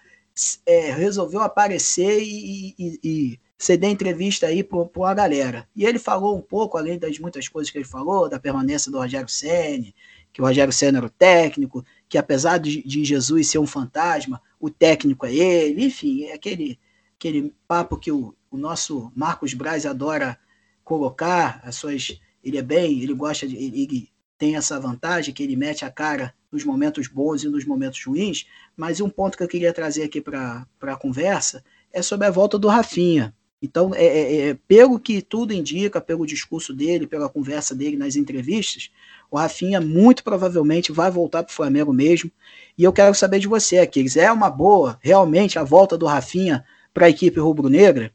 [0.66, 5.68] é, resolveu aparecer e, e, e ceder entrevista aí para a galera.
[5.76, 8.98] E ele falou um pouco, além das muitas coisas que ele falou, da permanência do
[8.98, 9.94] Rogério Senni,
[10.32, 14.42] que o Rogério Senna era o técnico, que apesar de, de, Jesus ser um fantasma,
[14.60, 16.80] o técnico é ele, enfim, é aquele,
[17.18, 20.40] aquele papo que o, o nosso Marcos Braz adora
[20.84, 25.58] colocar, as suas, ele é bem, ele gosta de, ele tem essa vantagem que ele
[25.58, 28.48] mete a cara nos momentos bons e nos momentos ruins,
[28.80, 31.62] mas um ponto que eu queria trazer aqui para a conversa
[31.92, 33.36] é sobre a volta do Rafinha.
[33.62, 38.16] Então, é, é, é, pelo que tudo indica, pelo discurso dele, pela conversa dele nas
[38.16, 38.90] entrevistas,
[39.30, 42.32] o Rafinha muito provavelmente vai voltar para o Flamengo mesmo.
[42.78, 46.64] E eu quero saber de você, Aquiles, é uma boa, realmente, a volta do Rafinha
[46.94, 48.14] para a equipe rubro-negra?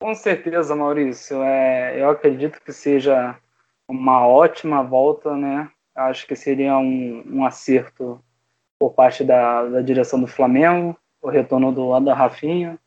[0.00, 1.42] Com certeza, Maurício.
[1.42, 3.36] É, eu acredito que seja
[3.88, 5.68] uma ótima volta, né?
[5.92, 8.22] Acho que seria um, um acerto
[8.78, 12.78] por parte da, da direção do Flamengo, o retorno do Ada Rafinha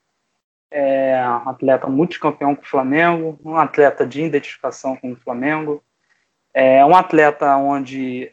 [0.69, 5.84] é um atleta multicampeão com o Flamengo, um atleta de identificação com o Flamengo,
[6.54, 8.32] é um atleta onde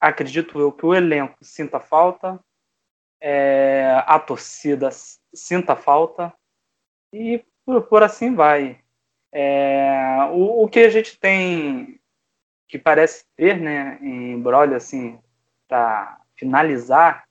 [0.00, 2.38] acredito eu que o elenco sinta falta,
[3.20, 4.90] é, a torcida
[5.32, 6.32] sinta falta
[7.12, 8.80] e por, por assim vai.
[9.30, 12.00] É, o, o, que a gente tem
[12.68, 15.18] que parece ter, né, em brolho assim,
[15.68, 17.22] para finalizar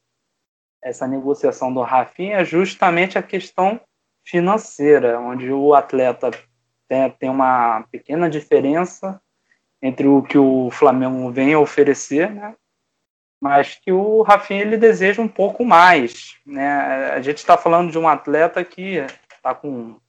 [0.81, 3.81] essa negociação do Rafinha é justamente a questão
[4.25, 6.31] financeira, onde o atleta
[6.87, 9.21] tem, uma pequena diferença
[9.81, 12.55] entre o que o Flamengo vem oferecer, né?
[13.41, 16.37] mas que o Rafinha ele deseja um pouco mais.
[16.45, 17.11] Né?
[17.11, 19.99] A gente está falando de um atleta que está com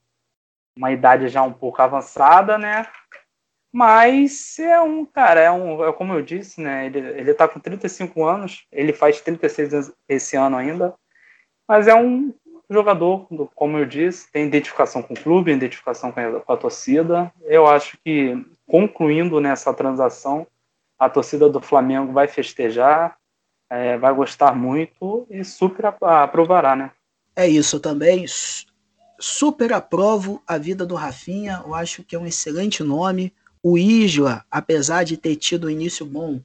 [0.77, 2.87] uma idade já um pouco avançada, né?
[3.73, 6.87] Mas é um, cara, é um, é como eu disse, né?
[6.87, 10.95] Ele, ele tá com 35 anos, ele faz 36 esse ano ainda,
[11.67, 12.35] mas é um
[12.69, 17.33] jogador, como eu disse, tem identificação com o clube, identificação com a, com a torcida.
[17.43, 18.35] Eu acho que,
[18.67, 20.47] concluindo nessa transação,
[20.99, 23.17] a torcida do Flamengo vai festejar,
[23.71, 26.91] é, vai gostar muito e super aprovará, né?
[27.35, 28.27] É isso também.
[29.19, 31.63] Super aprovo a vida do Rafinha.
[31.65, 33.33] Eu acho que é um excelente nome.
[33.65, 36.41] O Isla, apesar de ter tido um início bom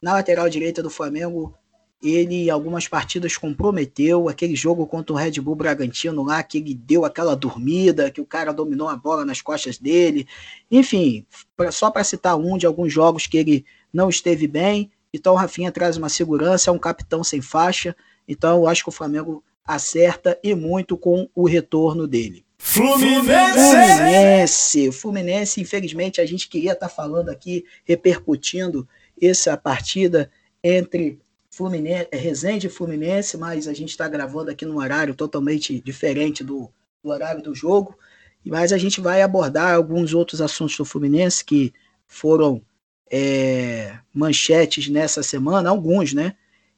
[0.00, 1.52] na lateral direita do Flamengo,
[2.00, 6.72] ele em algumas partidas comprometeu aquele jogo contra o Red Bull Bragantino lá, que ele
[6.72, 10.28] deu aquela dormida, que o cara dominou a bola nas costas dele.
[10.70, 14.92] Enfim, pra, só para citar um de alguns jogos que ele não esteve bem.
[15.12, 17.96] Então o Rafinha traz uma segurança, é um capitão sem faixa.
[18.28, 22.44] Então eu acho que o Flamengo acerta e muito com o retorno dele.
[22.62, 23.32] Fluminense!
[23.54, 28.86] Fluminense, Fluminense, infelizmente a gente queria estar tá falando aqui, repercutindo
[29.20, 30.30] essa partida
[30.62, 31.18] entre
[31.50, 36.44] Fluminense, é Resende e Fluminense, mas a gente está gravando aqui num horário totalmente diferente
[36.44, 36.70] do,
[37.02, 37.98] do, horário do jogo.
[38.44, 41.72] Mas a gente vai abordar alguns outros assuntos do Fluminense que
[42.06, 42.62] foram
[43.10, 46.36] é, manchetes nessa semana, alguns, né?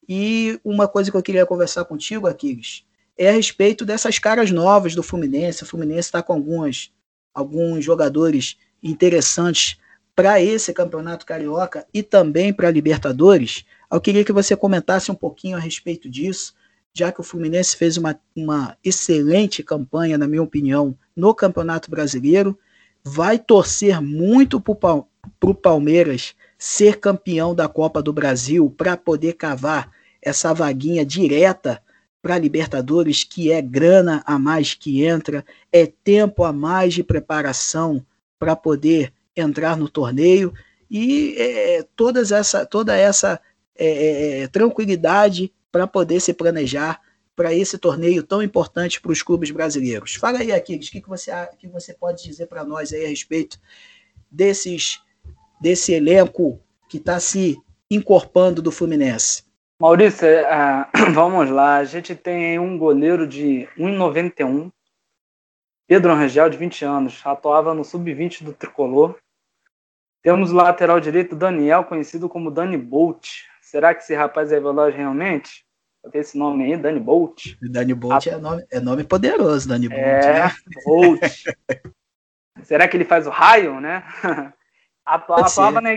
[0.09, 2.85] E uma coisa que eu queria conversar contigo, Aquiles,
[3.25, 5.63] é a respeito dessas caras novas do Fluminense.
[5.63, 6.91] O Fluminense está com algumas,
[7.33, 9.79] alguns jogadores interessantes
[10.15, 13.65] para esse campeonato carioca e também para a Libertadores.
[13.91, 16.55] Eu queria que você comentasse um pouquinho a respeito disso,
[16.93, 22.59] já que o Fluminense fez uma, uma excelente campanha, na minha opinião, no Campeonato Brasileiro.
[23.05, 25.05] Vai torcer muito para
[25.45, 31.81] o Palmeiras ser campeão da Copa do Brasil para poder cavar essa vaguinha direta
[32.23, 38.07] para Libertadores, que é grana a mais que entra, é tempo a mais de preparação
[38.39, 40.55] para poder entrar no torneio
[40.89, 43.41] e é, todas essa, toda essa
[43.75, 47.01] é, é, é, tranquilidade para poder se planejar
[47.35, 50.15] para esse torneio tão importante para os clubes brasileiros.
[50.15, 53.09] Fala aí, Aquiles, o que, que, você, que você pode dizer para nós aí a
[53.09, 53.59] respeito
[54.31, 55.01] desses,
[55.61, 57.59] desse elenco que está se
[57.91, 59.45] encorpando do Fluminense?
[59.83, 61.79] Maurício, uh, vamos lá.
[61.79, 64.71] A gente tem um goleiro de 1,91,
[65.89, 69.19] Pedro Rangel, de 20 anos, atuava no sub-20 do Tricolor.
[70.23, 73.27] Temos o lateral direito Daniel, conhecido como Dani Bolt.
[73.61, 75.67] Será que esse rapaz é veloz realmente?
[76.13, 77.57] Tem esse nome aí, Dani Bolt.
[77.61, 78.31] Dani Bolt a...
[78.31, 80.01] é, nome, é nome poderoso, Dani Bolt.
[80.01, 80.53] É, né?
[80.85, 81.21] Bolt.
[82.63, 84.05] Será que ele faz o raio, né?
[85.05, 85.91] Atuava, ser, na,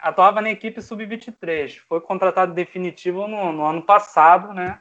[0.00, 1.78] atuava na equipe sub-23.
[1.88, 4.78] Foi contratado definitivo no, no, ano passado, né?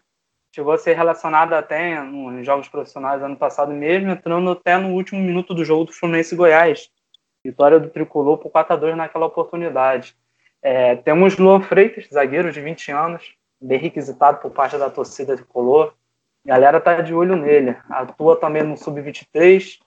[0.54, 5.20] Chegou a ser relacionado até nos jogos profissionais ano passado mesmo, entrando até no último
[5.20, 6.90] minuto do jogo do Fluminense Goiás.
[7.44, 10.16] Vitória do Tricolor por 4 a 2 naquela oportunidade.
[10.62, 15.94] É, temos Luan Freitas, zagueiro de 20 anos, bem requisitado por parte da torcida Tricolor.
[16.46, 17.76] A galera tá de olho nele.
[17.90, 19.80] Atua também no Sub-23.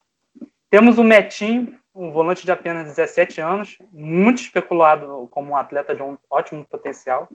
[0.70, 6.02] Temos o Metinho, um volante de apenas 17 anos, muito especulado como um atleta de
[6.02, 7.28] um ótimo potencial.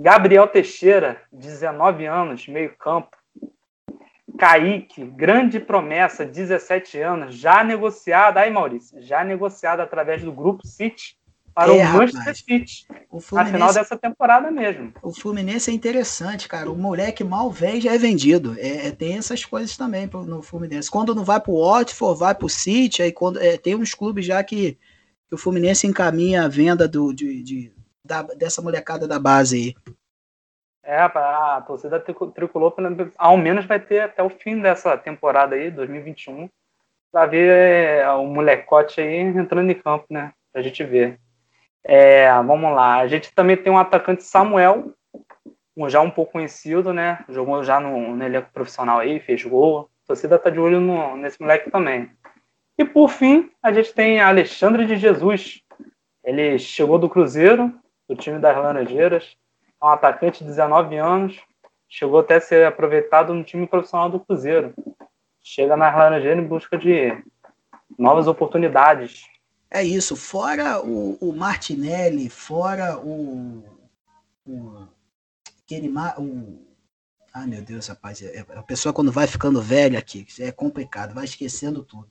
[0.00, 3.16] Gabriel Teixeira, 19 anos, meio campo,
[4.36, 11.16] Kaique, grande promessa, 17 anos, já negociada, aí Maurício, já negociada através do grupo City
[11.56, 12.86] para é, o Manchester City,
[13.32, 14.92] na final dessa temporada mesmo.
[15.02, 16.70] O Fluminense é interessante, cara.
[16.70, 18.54] O moleque mal vem já é vendido.
[18.58, 20.90] É, é tem essas coisas também no Fluminense.
[20.90, 23.94] Quando não vai para o Watford, vai para o City, aí quando é, tem uns
[23.94, 24.74] clubes já que,
[25.28, 27.72] que, o Fluminense encaminha a venda do, de, de
[28.04, 29.94] da, dessa molecada da base aí.
[30.84, 32.74] É, a torcida tricolor
[33.16, 36.50] ao menos vai ter até o fim dessa temporada aí, 2021,
[37.10, 37.48] para ver
[38.02, 40.32] é, o molecote aí entrando em campo, né?
[40.52, 41.18] Pra gente ver.
[41.88, 42.96] É, vamos lá.
[42.96, 44.92] A gente também tem um atacante Samuel,
[45.88, 47.24] já um pouco conhecido, né?
[47.28, 49.88] Jogou já no, no elenco profissional aí, fez gol.
[50.04, 52.10] A torcida tá de olho no, nesse moleque também.
[52.76, 55.62] E por fim, a gente tem Alexandre de Jesus.
[56.24, 57.72] Ele chegou do Cruzeiro,
[58.08, 59.36] do time das Laranjeiras
[59.82, 61.40] um atacante de 19 anos,
[61.88, 64.74] chegou até a ser aproveitado no time profissional do Cruzeiro.
[65.42, 67.16] Chega na Laranjeira em busca de
[67.98, 69.26] novas oportunidades.
[69.70, 73.64] É isso, fora o, o Martinelli, fora o,
[74.46, 74.88] o
[75.62, 76.66] aquele o,
[77.34, 81.14] ah meu Deus, rapaz, é, é, a pessoa quando vai ficando velha aqui, é complicado,
[81.14, 82.08] vai esquecendo tudo.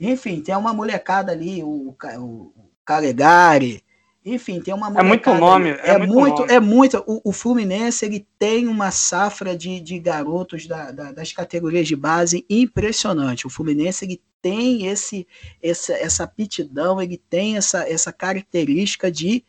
[0.00, 3.84] Enfim, tem uma molecada ali, o, o, o Calegari,
[4.26, 5.70] enfim, tem uma É muito nome.
[5.70, 6.52] É, é, muito, muito nome.
[6.52, 7.04] é muito.
[7.06, 11.94] O, o, Fluminense ele tem uma safra de, de garotos da, da, das categorias de
[11.94, 13.46] base impressionante.
[13.46, 15.28] O Fluminense ele tem esse,
[15.62, 19.44] essa, essa aptidão, ele tem essa, essa característica de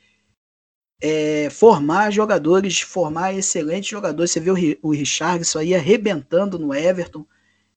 [1.02, 4.30] é, formar jogadores, formar excelentes jogadores.
[4.30, 7.26] Você vê o, o Richardson aí arrebentando no Everton,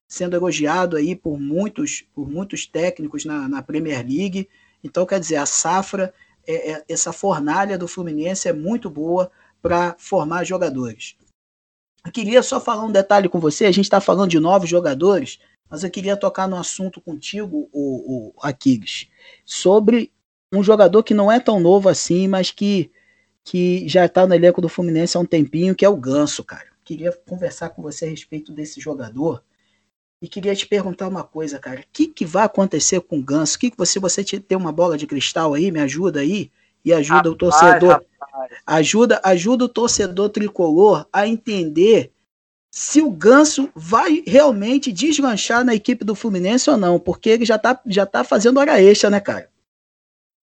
[0.07, 4.51] sendo elogiado aí por muitos, por muitos técnicos na, na Premier League.
[4.85, 6.13] Então, quer dizer, a safra
[6.47, 9.31] é, é, essa fornalha do Fluminense é muito boa
[9.63, 11.17] para formar jogadores.
[12.05, 13.67] Eu queria só falar um detalhe com você.
[13.67, 18.33] A gente está falando de novos jogadores, mas eu queria tocar no assunto contigo, o,
[18.33, 19.09] o Aquiles,
[19.45, 20.13] sobre
[20.53, 22.91] um jogador que não é tão novo assim, mas que,
[23.45, 26.71] que já está no elenco do Fluminense há um tempinho, que é o Ganso, cara.
[26.85, 29.45] Queria conversar com você a respeito desse jogador
[30.21, 31.81] e queria te perguntar uma coisa, cara.
[31.81, 33.59] O que, que vai acontecer com o Ganso?
[33.59, 35.71] Que que você, você tem uma bola de cristal aí?
[35.71, 36.51] Me ajuda aí?
[36.85, 38.05] E ajuda rapaz, o torcedor.
[38.21, 38.51] Rapaz.
[38.67, 42.13] Ajuda, ajuda o torcedor tricolor a entender
[42.71, 47.59] se o Ganso vai realmente deslanchar na equipe do Fluminense ou não, porque ele já
[47.59, 49.51] tá, já tá fazendo hora extra, né, cara?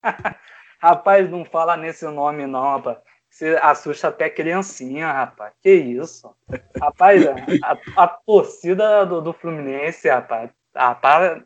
[0.80, 2.98] rapaz, não fala nesse nome não, rapaz.
[3.38, 5.54] Você assusta até criancinha, rapaz.
[5.62, 6.36] Que isso?
[6.82, 7.24] Rapaz,
[7.64, 11.44] a, a torcida do, do, Fluminense, rapaz, rapaz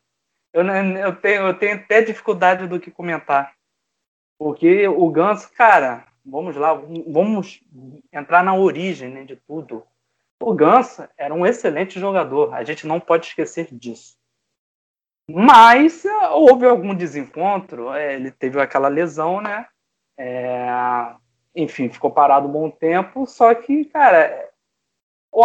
[0.53, 3.53] eu, eu, tenho, eu tenho até dificuldade do que comentar.
[4.39, 6.73] Porque o Ganso, cara, vamos lá,
[7.07, 7.61] vamos
[8.09, 9.85] entrar na origem né, de tudo.
[10.41, 14.15] O Ganso era um excelente jogador, a gente não pode esquecer disso.
[15.29, 19.67] Mas houve algum desencontro, é, ele teve aquela lesão, né?
[20.17, 20.69] É,
[21.55, 24.49] enfim, ficou parado um bom tempo, só que, cara,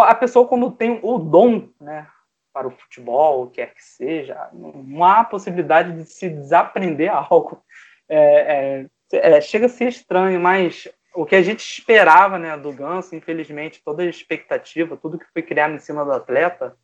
[0.01, 2.07] a pessoa quando tem o dom, né,
[2.53, 7.61] para o futebol, quer que seja, não há possibilidade de se desaprender algo.
[8.09, 12.71] É, é, é, chega a ser estranho, mas o que a gente esperava né, do
[12.71, 16.75] Ganso, infelizmente, toda a expectativa, tudo que foi criado em cima do atleta,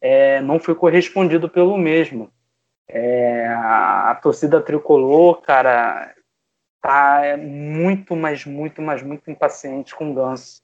[0.00, 2.32] é, não foi correspondido pelo mesmo.
[2.88, 6.14] É, a torcida tricolor, cara,
[6.80, 10.62] tá muito, mas muito, mas muito impaciente com o Ganso.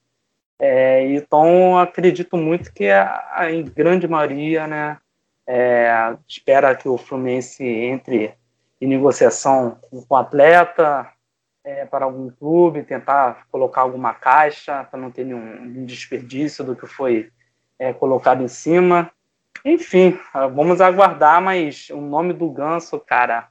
[0.59, 4.99] É, então, acredito muito que a, a em grande maioria, né,
[5.47, 8.35] é, espera que o Fluminense entre
[8.81, 11.11] em negociação com o atleta
[11.65, 16.87] é, para algum clube, tentar colocar alguma caixa para não ter nenhum desperdício do que
[16.87, 17.31] foi
[17.79, 19.11] é, colocado em cima.
[19.65, 20.19] Enfim,
[20.55, 23.49] vamos aguardar, mas o nome do Ganso, cara,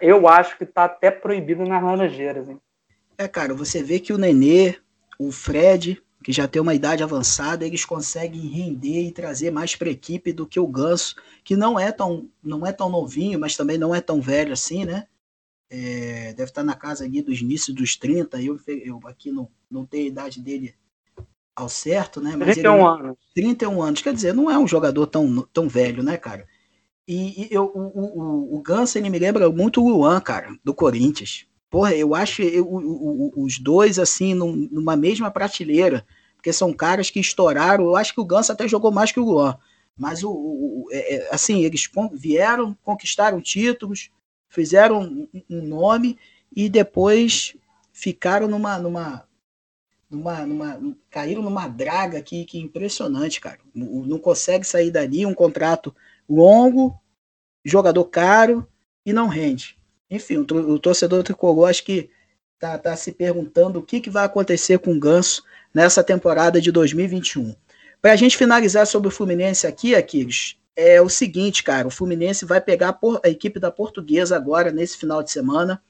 [0.00, 2.60] eu acho que tá até proibido nas laranjeiras, hein?
[3.16, 4.76] É, cara, você vê que o Nenê,
[5.18, 9.88] o Fred, que já tem uma idade avançada, eles conseguem render e trazer mais para
[9.88, 13.56] a equipe do que o Ganso, que não é tão não é tão novinho, mas
[13.56, 15.06] também não é tão velho assim, né?
[15.70, 19.84] É, deve estar na casa ali dos inícios dos 30, eu, eu aqui não, não
[19.84, 20.74] tenho a idade dele
[21.54, 22.34] ao certo, né?
[22.36, 23.18] Mas 31 ele, anos.
[23.34, 26.46] 31 anos, quer dizer, não é um jogador tão, tão velho, né, cara?
[27.06, 30.74] E, e eu, o, o, o Ganso, ele me lembra muito o Luan, cara, do
[30.74, 31.46] Corinthians.
[31.70, 37.10] Porra, eu acho eu, o, os dois, assim, num, numa mesma prateleira, porque são caras
[37.10, 37.84] que estouraram.
[37.84, 39.58] Eu acho que o Ganso até jogou mais que o Luan.
[39.96, 44.10] Mas, o, é, é, assim, eles vieram, conquistaram títulos,
[44.48, 46.18] fizeram um, um nome
[46.54, 47.56] e depois
[47.92, 49.28] ficaram numa, numa,
[50.10, 53.58] numa, numa, caíram numa draga que, que impressionante, cara.
[53.74, 55.94] Não consegue sair dali, um contrato
[56.28, 56.98] longo,
[57.64, 58.66] jogador caro
[59.04, 59.76] e não rende.
[60.10, 62.10] Enfim, o, torcedor tricolor acho que
[62.58, 66.70] tá, tá se perguntando o que, que vai acontecer com o Ganso nessa temporada de
[66.70, 67.54] 2021.
[68.00, 72.44] Para a gente finalizar sobre o Fluminense aqui, Aquiles, é o seguinte, cara, o Fluminense
[72.44, 75.82] vai pegar a equipe da Portuguesa agora nesse final de semana,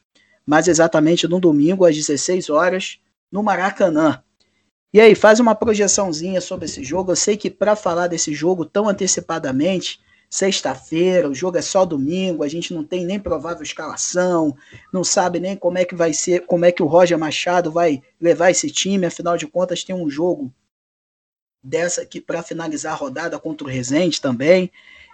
[0.46, 2.98] mais exatamente no domingo às 16 horas,
[3.32, 4.22] no Maracanã.
[4.92, 7.10] E aí, faz uma projeçãozinha sobre esse jogo.
[7.10, 10.00] Eu sei que para falar desse jogo tão antecipadamente,
[10.34, 14.56] sexta-feira, o jogo é só domingo, a gente não tem nem provável escalação,
[14.92, 18.02] não sabe nem como é que vai ser, como é que o Roger Machado vai
[18.20, 20.52] levar esse time, afinal de contas tem um jogo
[21.62, 24.72] dessa aqui para finalizar a rodada contra o Resende também.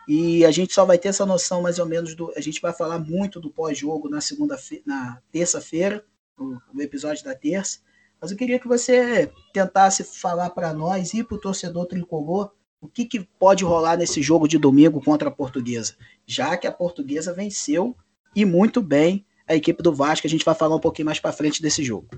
[0.09, 2.33] E a gente só vai ter essa noção mais ou menos do.
[2.35, 6.03] A gente vai falar muito do pós-jogo na segunda na terça-feira,
[6.39, 7.81] no episódio da terça.
[8.19, 12.51] Mas eu queria que você tentasse falar para nós e para o torcedor tricolor
[12.81, 15.95] o que, que pode rolar nesse jogo de domingo contra a Portuguesa,
[16.27, 17.95] já que a Portuguesa venceu
[18.35, 20.27] e muito bem a equipe do Vasco.
[20.27, 22.09] A gente vai falar um pouquinho mais para frente desse jogo.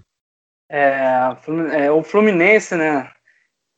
[0.68, 1.36] É,
[1.72, 3.10] é, o Fluminense, né?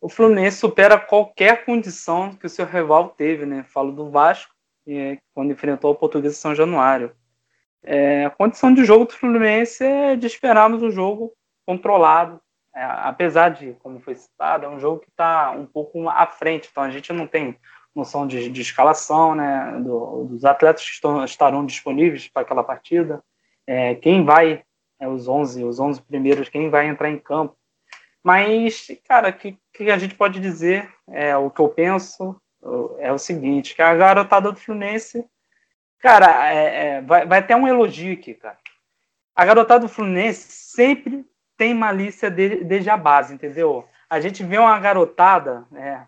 [0.01, 3.65] O Fluminense supera qualquer condição que o seu rival teve, né?
[3.65, 4.53] Falo do Vasco,
[5.35, 7.15] quando enfrentou o Portuguesa São Januário.
[7.83, 11.33] É, a condição de jogo do Fluminense é de esperarmos um jogo
[11.67, 12.41] controlado.
[12.75, 16.69] É, apesar de, como foi citado, é um jogo que está um pouco à frente,
[16.71, 17.57] então a gente não tem
[17.95, 23.23] noção de, de escalação, né, do, dos atletas que estão, estarão disponíveis para aquela partida,
[23.65, 24.65] é, quem vai,
[24.99, 27.57] é, os 11, os 11 primeiros, quem vai entrar em campo.
[28.23, 32.37] Mas, cara, o que, que a gente pode dizer, é, o que eu penso
[32.99, 35.25] é o seguinte, que a garotada do Fluminense,
[36.01, 38.59] cara, é, é, vai, vai ter um elogio aqui, cara.
[39.37, 41.25] A garotada do Fluminense sempre
[41.57, 43.87] tem malícia de, desde a base, entendeu?
[44.09, 46.07] A gente vê uma garotada, né,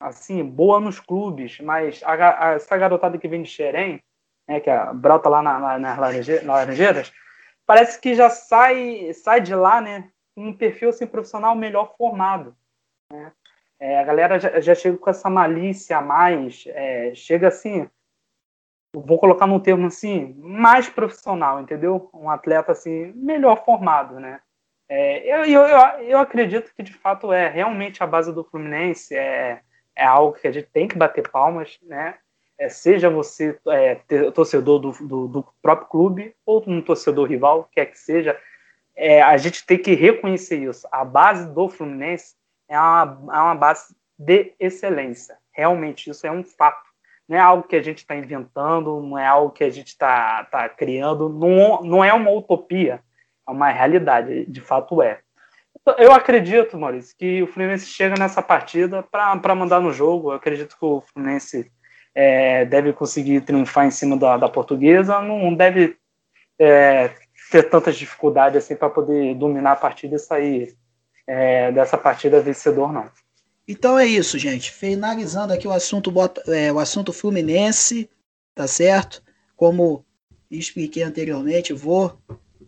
[0.00, 4.02] assim, boa nos clubes, mas a, a, essa garotada que vem de Xerém,
[4.48, 5.98] né, que é, brota lá na, na, nas
[6.44, 7.12] Laranjeiras,
[7.66, 12.56] parece que já sai, sai de lá, né, um perfil assim, profissional melhor formado.
[13.10, 13.32] Né?
[13.78, 17.88] É, a galera já, já, chega com essa malícia a mais, é, chega assim,
[18.94, 22.08] vou colocar num termo assim, mais profissional, entendeu?
[22.14, 24.40] Um atleta assim, melhor formado, né?
[24.88, 25.66] É, eu, eu,
[26.04, 29.60] eu acredito que de fato é realmente a base do Fluminense é,
[29.96, 32.14] é algo que a gente tem que bater palmas, né?
[32.58, 33.96] É, seja você é,
[34.32, 38.38] torcedor do, do, do, próprio clube ou um torcedor rival, quer que seja,
[38.94, 40.88] é, a gente tem que reconhecer isso.
[40.90, 42.34] A base do Fluminense
[42.66, 45.36] é uma, é uma base de excelência.
[45.52, 46.86] Realmente, isso é um fato.
[47.28, 50.44] Não é algo que a gente está inventando, não é algo que a gente está
[50.44, 53.02] tá criando, não, não é uma utopia
[53.52, 55.20] uma realidade, de fato é.
[55.98, 60.30] Eu acredito, Maurício, que o Fluminense chega nessa partida para mandar no jogo.
[60.30, 61.70] Eu acredito que o Fluminense
[62.14, 65.96] é, deve conseguir triunfar em cima da, da portuguesa, não deve
[66.58, 67.14] é,
[67.50, 70.76] ter tantas dificuldades assim para poder dominar a partida e sair
[71.26, 73.08] é, dessa partida vencedor, não.
[73.68, 74.70] Então é isso, gente.
[74.70, 76.12] Finalizando aqui o assunto,
[76.48, 78.08] é, o assunto Fluminense,
[78.54, 79.22] tá certo?
[79.56, 80.04] Como
[80.50, 82.18] expliquei anteriormente, vou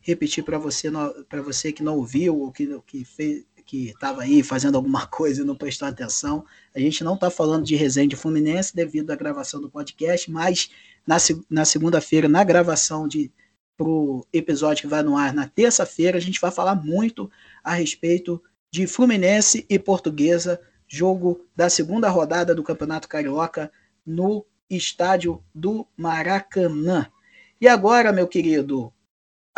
[0.03, 0.91] repetir para você,
[1.29, 5.43] para você que não ouviu ou que, que fez que estava aí fazendo alguma coisa
[5.43, 6.45] e não prestou atenção.
[6.75, 10.71] A gente não está falando de resenha de Fluminense devido à gravação do podcast, mas
[11.07, 11.19] na,
[11.51, 13.31] na segunda-feira, na gravação de
[13.81, 17.31] o episódio que vai no ar na terça-feira, a gente vai falar muito
[17.63, 18.43] a respeito
[18.73, 23.71] de Fluminense e Portuguesa, jogo da segunda rodada do Campeonato Carioca
[24.05, 27.07] no estádio do Maracanã.
[27.61, 28.93] E agora, meu querido,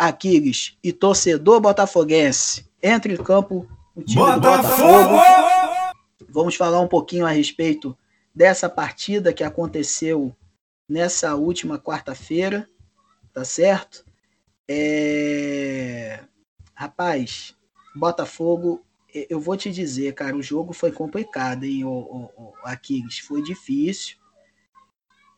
[0.01, 4.39] Aquiles e torcedor botafoguense, entre em campo o time Botafogo.
[4.39, 5.95] do Botafogo.
[6.27, 7.95] Vamos falar um pouquinho a respeito
[8.33, 10.35] dessa partida que aconteceu
[10.89, 12.67] nessa última quarta-feira.
[13.31, 14.03] tá certo?
[14.67, 16.21] É...
[16.73, 17.55] Rapaz,
[17.95, 18.83] Botafogo,
[19.13, 23.43] eu vou te dizer, cara, o jogo foi complicado, hein, o, o, o Aquiles, foi
[23.43, 24.17] difícil.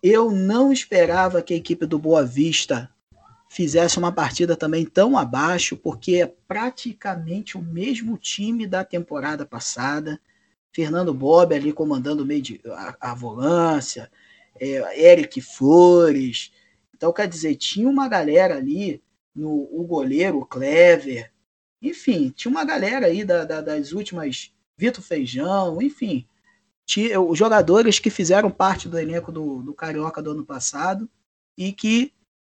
[0.01, 2.89] Eu não esperava que a equipe do Boa Vista
[3.53, 10.19] fizesse uma partida também tão abaixo, porque é praticamente o mesmo time da temporada passada.
[10.71, 14.11] Fernando Bob ali comandando meio de a, a volância,
[14.59, 16.51] é, Eric Flores.
[16.95, 19.03] Então, quer dizer, tinha uma galera ali,
[19.35, 21.31] no, o goleiro, o Clever,
[21.79, 26.25] enfim, tinha uma galera aí da, da, das últimas, Vitor Feijão, enfim,
[26.87, 31.07] tinha, os jogadores que fizeram parte do elenco do, do Carioca do ano passado
[31.55, 32.11] e que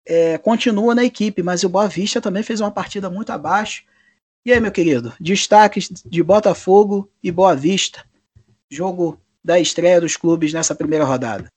[0.05, 3.83] é, continua na equipe, mas o Boa Vista também fez uma partida muito abaixo.
[4.45, 8.03] E aí, meu querido, destaques de Botafogo e Boa Vista,
[8.69, 11.47] jogo da estreia dos clubes nessa primeira rodada.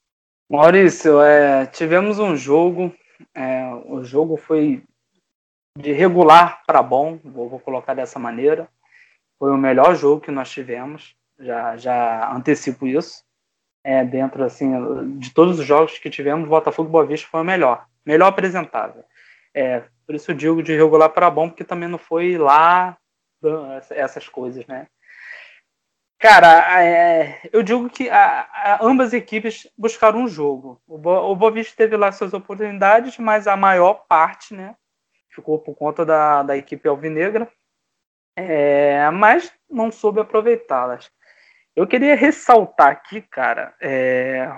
[0.49, 2.94] Maurício, é, tivemos um jogo,
[3.34, 4.82] é, o jogo foi
[5.76, 8.68] de regular para bom, vou, vou, colocar dessa maneira.
[9.38, 13.24] Foi o melhor jogo que nós tivemos, já, já antecipo isso.
[13.84, 14.72] É, dentro assim
[15.18, 19.04] de todos os jogos que tivemos, Botafogo e Boa Vista foi o melhor melhor apresentável.
[19.52, 22.96] É, por isso eu digo de regular para bom, porque também não foi lá
[23.90, 24.86] essas coisas, né?
[26.18, 30.80] Cara, é, eu digo que a, a, ambas equipes buscaram um jogo.
[30.86, 34.74] O, Bo, o teve lá suas oportunidades, mas a maior parte, né,
[35.28, 37.50] ficou por conta da, da equipe alvinegra,
[38.34, 41.11] é, mas não soube aproveitá-las.
[41.74, 44.50] Eu queria ressaltar aqui, cara, é,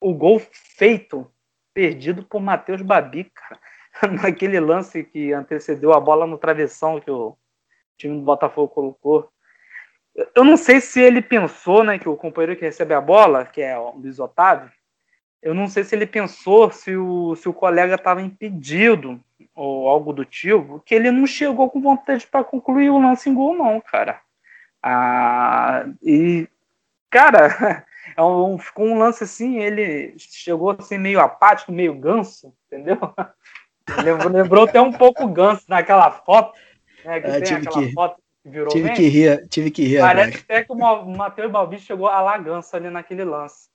[0.00, 0.40] o gol
[0.76, 1.32] feito
[1.74, 3.60] perdido por Matheus Babi, cara.
[4.22, 7.36] Naquele lance que antecedeu a bola no travessão que o
[7.98, 9.28] time do Botafogo colocou.
[10.34, 13.60] Eu não sei se ele pensou, né, que o companheiro que recebe a bola, que
[13.60, 14.70] é o Luiz Otávio,
[15.42, 19.20] eu não sei se ele pensou se o, se o colega estava impedido
[19.54, 23.34] ou algo do tipo, que ele não chegou com vontade para concluir o lance em
[23.34, 24.20] gol, não, cara.
[24.82, 26.48] Ah, e,
[27.10, 27.84] cara,
[28.16, 32.98] é um, ficou um lance assim, ele chegou assim meio apático, meio ganso, entendeu?
[34.02, 36.58] Lembrou, lembrou até um pouco ganso naquela foto,
[37.04, 37.20] né?
[37.20, 40.00] Que é, tem aquela que, foto virou tive que rir, tive que rir.
[40.00, 43.68] Parece até que o Matheus Balbi chegou a lá ganso ali naquele lance.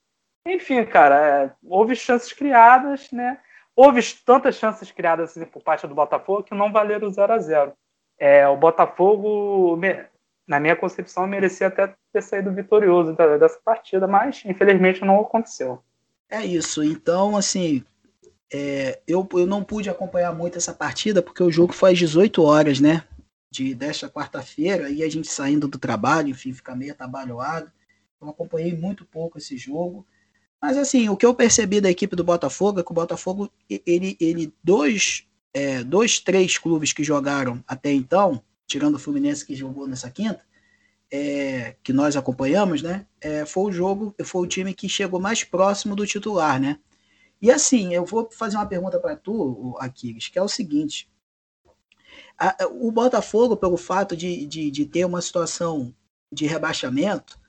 [0.44, 3.38] Enfim, cara, é, houve chances criadas, né?
[3.76, 7.38] Houve tantas chances criadas assim, por parte do Botafogo que não valeram o 0 a
[7.38, 7.72] 0
[8.18, 9.76] é, O Botafogo
[10.50, 15.80] na minha concepção, merecia até ter saído vitorioso dessa partida, mas infelizmente não aconteceu.
[16.28, 16.82] É isso.
[16.82, 17.84] Então, assim,
[18.52, 22.42] é, eu, eu não pude acompanhar muito essa partida porque o jogo foi às 18
[22.42, 23.04] horas, né?
[23.48, 27.70] De desta quarta-feira, e a gente saindo do trabalho, enfim, fica meio atabalhoado.
[28.20, 30.04] Eu acompanhei muito pouco esse jogo.
[30.60, 33.48] Mas assim, o que eu percebi da equipe do Botafogo é que o Botafogo,
[33.86, 39.56] ele, ele dois, é, dois, três clubes que jogaram até então, tirando o Fluminense que
[39.56, 40.40] jogou nessa quinta,
[41.12, 43.04] é, que nós acompanhamos, né?
[43.20, 46.78] É, foi o jogo, foi o time que chegou mais próximo do titular, né?
[47.42, 51.10] E assim, eu vou fazer uma pergunta para tu, Aquiles, que é o seguinte:
[52.38, 55.92] a, o Botafogo, pelo fato de, de, de, ter uma situação
[56.30, 57.40] de rebaixamento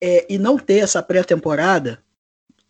[0.00, 2.02] é, e não ter essa pré-temporada,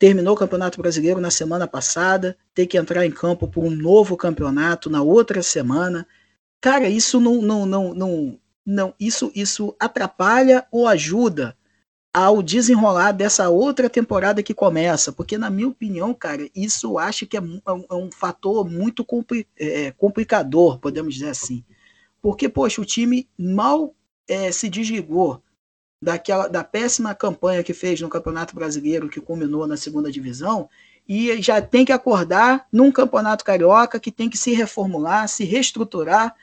[0.01, 4.17] terminou o Campeonato Brasileiro na semana passada, ter que entrar em campo por um novo
[4.17, 6.05] campeonato na outra semana
[6.65, 11.55] Cara, isso não, não, não, não, não isso, isso atrapalha ou ajuda
[12.11, 17.37] ao desenrolar dessa outra temporada que começa, porque na minha opinião, cara, isso acho que
[17.37, 21.63] é, um, é um é fator muito compli é, complicador, podemos dizer assim,
[22.23, 23.95] porque poxa, o time mal
[24.27, 25.43] é, se desligou
[26.01, 30.71] daquela da péssima campanha que fez no Campeonato Brasileiro, que culminou na segunda divisão,
[31.07, 36.35] e já tem que acordar num Campeonato Carioca que tem que se reformular, se reestruturar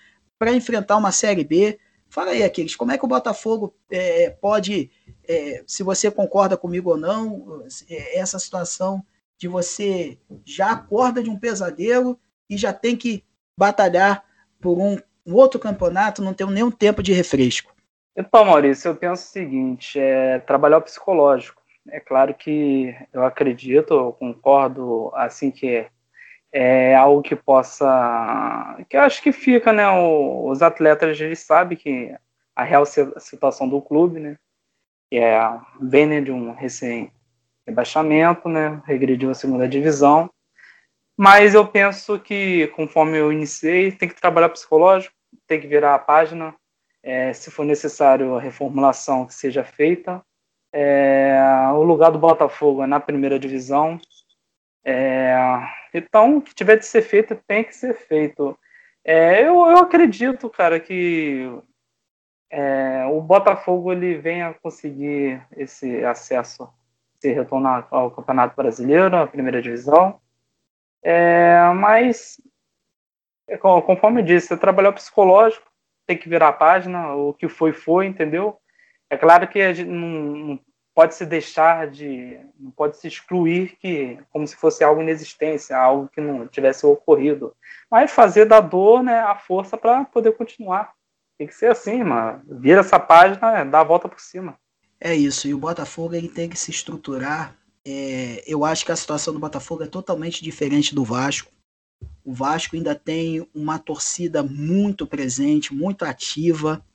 [0.42, 1.78] para enfrentar uma Série B.
[2.10, 4.90] Fala aí, Aquiles, como é que o Botafogo é, pode,
[5.30, 9.06] é, se você concorda comigo ou não, é, essa situação
[9.38, 12.20] de você já acorda de um pesadelo
[12.50, 13.24] e já tem que
[13.56, 14.26] batalhar
[14.60, 17.72] por um, um outro campeonato, não tem nenhum tempo de refresco?
[18.18, 21.62] Então, Maurício, eu penso o seguinte: é trabalhar o psicológico.
[21.88, 25.86] É claro que eu acredito, eu concordo assim que
[26.52, 28.78] é algo que possa.
[28.90, 29.90] que eu acho que fica, né?
[29.90, 32.14] Os atletas eles sabem que
[32.56, 34.38] a real situação do clube, né?
[35.10, 35.40] Que é
[35.80, 38.82] bem né, de um recém-rebaixamento, né?
[38.86, 40.30] Regrediu a segunda divisão.
[41.18, 45.16] Mas eu penso que, conforme eu iniciei, tem que trabalhar psicológico,
[45.48, 46.54] tem que virar a página.
[47.04, 50.22] É, se for necessário a reformulação que seja feita.
[50.74, 51.40] É,
[51.74, 54.00] o lugar do Botafogo é na primeira divisão.
[54.86, 55.36] É,
[55.94, 58.58] Então, o que tiver de ser feito tem que ser feito.
[59.04, 61.50] É, eu, eu acredito, cara, que
[62.50, 66.70] é, o Botafogo ele venha conseguir esse acesso,
[67.20, 70.20] se retornar ao Campeonato Brasileiro, à primeira divisão.
[71.04, 72.40] É, mas,
[73.48, 75.70] é, conforme eu disse, trabalhar psicológico,
[76.06, 78.58] tem que virar a página, o que foi, foi, entendeu?
[79.10, 80.60] É claro que não
[80.94, 82.40] pode se deixar de.
[82.60, 87.56] não pode se excluir que como se fosse algo inexistência, algo que não tivesse ocorrido.
[87.90, 90.94] Mas fazer da dor né, a força para poder continuar.
[91.38, 92.42] Tem que ser assim, mano.
[92.48, 94.58] Vira essa página, dá a volta por cima.
[95.00, 97.56] É isso, e o Botafogo ele tem que se estruturar.
[97.84, 101.52] É, eu acho que a situação do Botafogo é totalmente diferente do Vasco.
[102.24, 106.86] O Vasco ainda tem uma torcida muito presente, muito ativa,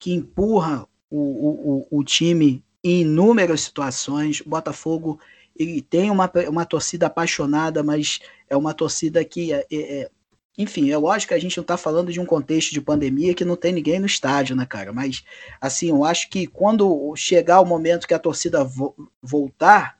[0.00, 4.40] que empurra o, o, o time em inúmeras situações.
[4.40, 5.18] O Botafogo
[5.56, 10.10] ele tem uma, uma torcida apaixonada, mas é uma torcida que é, é, é
[10.56, 13.44] enfim, é lógico que a gente não está falando de um contexto de pandemia que
[13.44, 14.92] não tem ninguém no estádio, né, cara?
[14.92, 15.24] Mas,
[15.58, 19.96] assim, eu acho que quando chegar o momento que a torcida vo voltar,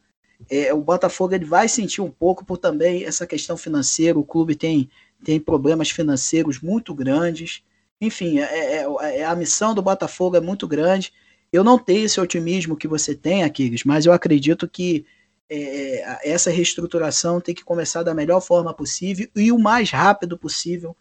[0.50, 4.18] é, o Botafogo ele vai sentir um pouco por também essa questão financeira.
[4.18, 4.90] O clube tem,
[5.24, 7.62] tem problemas financeiros muito grandes.
[7.98, 11.14] Enfim, é, é, é a missão do Botafogo é muito grande.
[11.53, 15.05] Eu não tenho esse otimismo que você tem, Aquiles, mas eu acredito que
[15.50, 20.96] é, essa reestruturação tem que começar da melhor forma possível e o mais rápido possível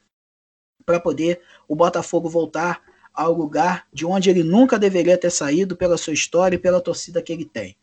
[0.85, 1.39] para poder
[1.69, 2.81] o Botafogo voltar
[3.13, 7.21] ao lugar de onde ele nunca deveria ter saído pela sua história e pela torcida
[7.21, 7.77] que ele tem.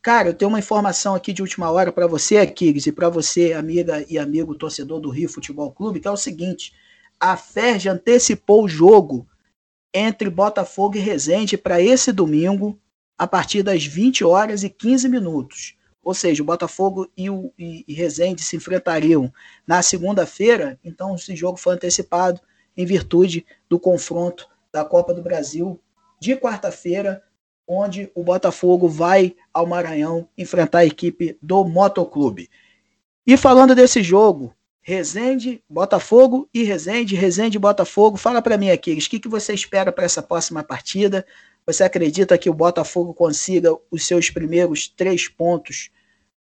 [0.00, 3.54] Cara, eu tenho uma informação aqui de última hora para você, Aquiles, e para você,
[3.54, 6.72] amiga e amigo torcedor do Rio Futebol Clube, que é o seguinte:
[7.18, 9.26] a Ferj antecipou o jogo
[9.94, 12.76] entre Botafogo e Resende para esse domingo,
[13.16, 15.76] a partir das 20 horas e 15 minutos.
[16.02, 19.32] Ou seja, o Botafogo e o e, e Resende se enfrentariam
[19.64, 22.40] na segunda-feira, então esse jogo foi antecipado
[22.76, 25.80] em virtude do confronto da Copa do Brasil
[26.20, 27.22] de quarta-feira,
[27.66, 32.50] onde o Botafogo vai ao Maranhão enfrentar a equipe do Motoclube.
[33.26, 34.52] E falando desse jogo,
[34.86, 38.18] Resende, Botafogo e Resende, Resende Botafogo.
[38.18, 41.24] Fala para mim, Aquiles, o que, que você espera para essa próxima partida?
[41.66, 45.90] Você acredita que o Botafogo consiga os seus primeiros três pontos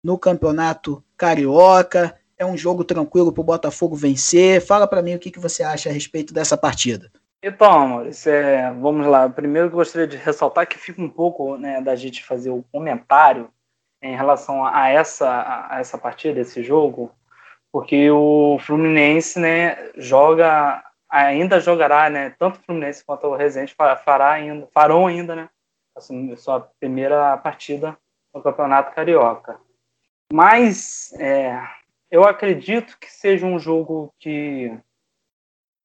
[0.03, 2.19] no Campeonato Carioca?
[2.37, 4.59] É um jogo tranquilo para o Botafogo vencer?
[4.59, 7.09] Fala para mim o que, que você acha a respeito dessa partida.
[7.41, 9.29] Então, amores, é, vamos lá.
[9.29, 13.49] Primeiro eu gostaria de ressaltar que fica um pouco né, da gente fazer o comentário
[14.01, 17.09] em relação a essa, a essa partida, esse jogo,
[17.73, 24.31] porque o Fluminense, né, joga, ainda jogará, né, tanto o Fluminense quanto o Resende fará
[24.31, 25.49] ainda, farão ainda, né,
[25.95, 27.97] assim, sua primeira partida
[28.31, 29.59] no Campeonato Carioca.
[30.31, 31.59] Mas é,
[32.11, 34.71] eu acredito que seja um jogo que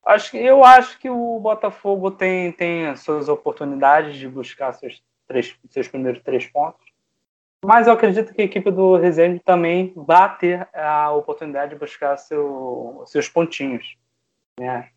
[0.04, 5.02] acho que eu acho que o Botafogo tem tem as suas oportunidades de buscar seus
[5.26, 6.87] três seus primeiros três pontos
[7.64, 12.16] mas eu acredito que a equipe do Resende também vai ter a oportunidade de buscar
[12.16, 13.96] seu, seus pontinhos.
[14.58, 14.90] Né?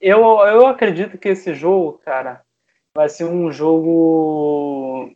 [0.00, 2.44] Eu, eu acredito que esse jogo, cara,
[2.94, 5.12] vai ser um jogo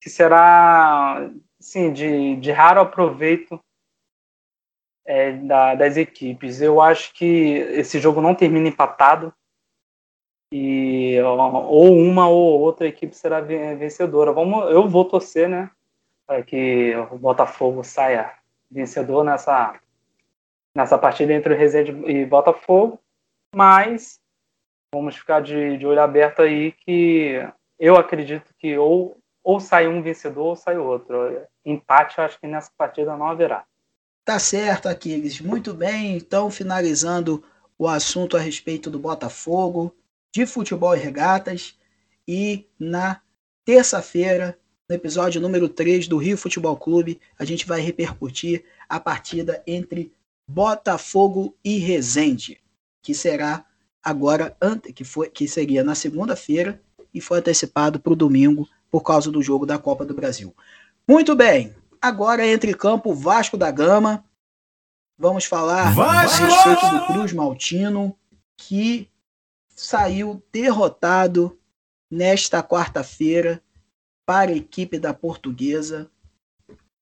[0.00, 3.58] que será sim, de, de raro aproveito
[5.04, 6.60] é, da, das equipes.
[6.60, 9.34] Eu acho que esse jogo não termina empatado
[10.56, 14.32] e ou uma ou outra equipe será vencedora.
[14.32, 15.68] Vamos, eu vou torcer, né,
[16.24, 18.32] para que o Botafogo saia
[18.70, 19.74] vencedor nessa
[20.72, 23.00] nessa partida entre o Resende e Botafogo,
[23.52, 24.20] mas
[24.94, 27.44] vamos ficar de, de olho aberto aí que
[27.76, 31.16] eu acredito que ou ou sai um vencedor ou sai outro.
[31.64, 33.64] Empate, eu acho que nessa partida não haverá.
[34.24, 35.40] Tá certo, Aquiles.
[35.40, 36.16] Muito bem.
[36.16, 37.44] Então, finalizando
[37.76, 39.94] o assunto a respeito do Botafogo,
[40.34, 41.78] de futebol e regatas.
[42.26, 43.20] E na
[43.64, 44.58] terça-feira,
[44.88, 50.12] no episódio número 3 do Rio Futebol Clube, a gente vai repercutir a partida entre
[50.46, 52.60] Botafogo e Resende,
[53.00, 53.64] que será
[54.02, 54.56] agora
[54.92, 56.82] que foi que seria na segunda-feira
[57.14, 60.54] e foi antecipado para o domingo por causa do jogo da Copa do Brasil.
[61.08, 61.72] Muito bem,
[62.02, 64.24] agora entre campo Vasco da Gama.
[65.16, 66.42] Vamos falar Vasco!
[66.42, 68.18] a respeito do Cruz Maltino,
[68.56, 69.08] que
[69.74, 71.58] saiu derrotado
[72.10, 73.62] nesta quarta-feira
[74.26, 76.10] para a equipe da Portuguesa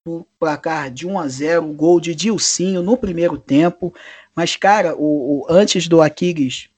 [0.05, 3.95] por placar de 1 a 0, gol de Dilcinho no primeiro tempo.
[4.35, 6.69] Mas, cara, o, o antes do Aquiles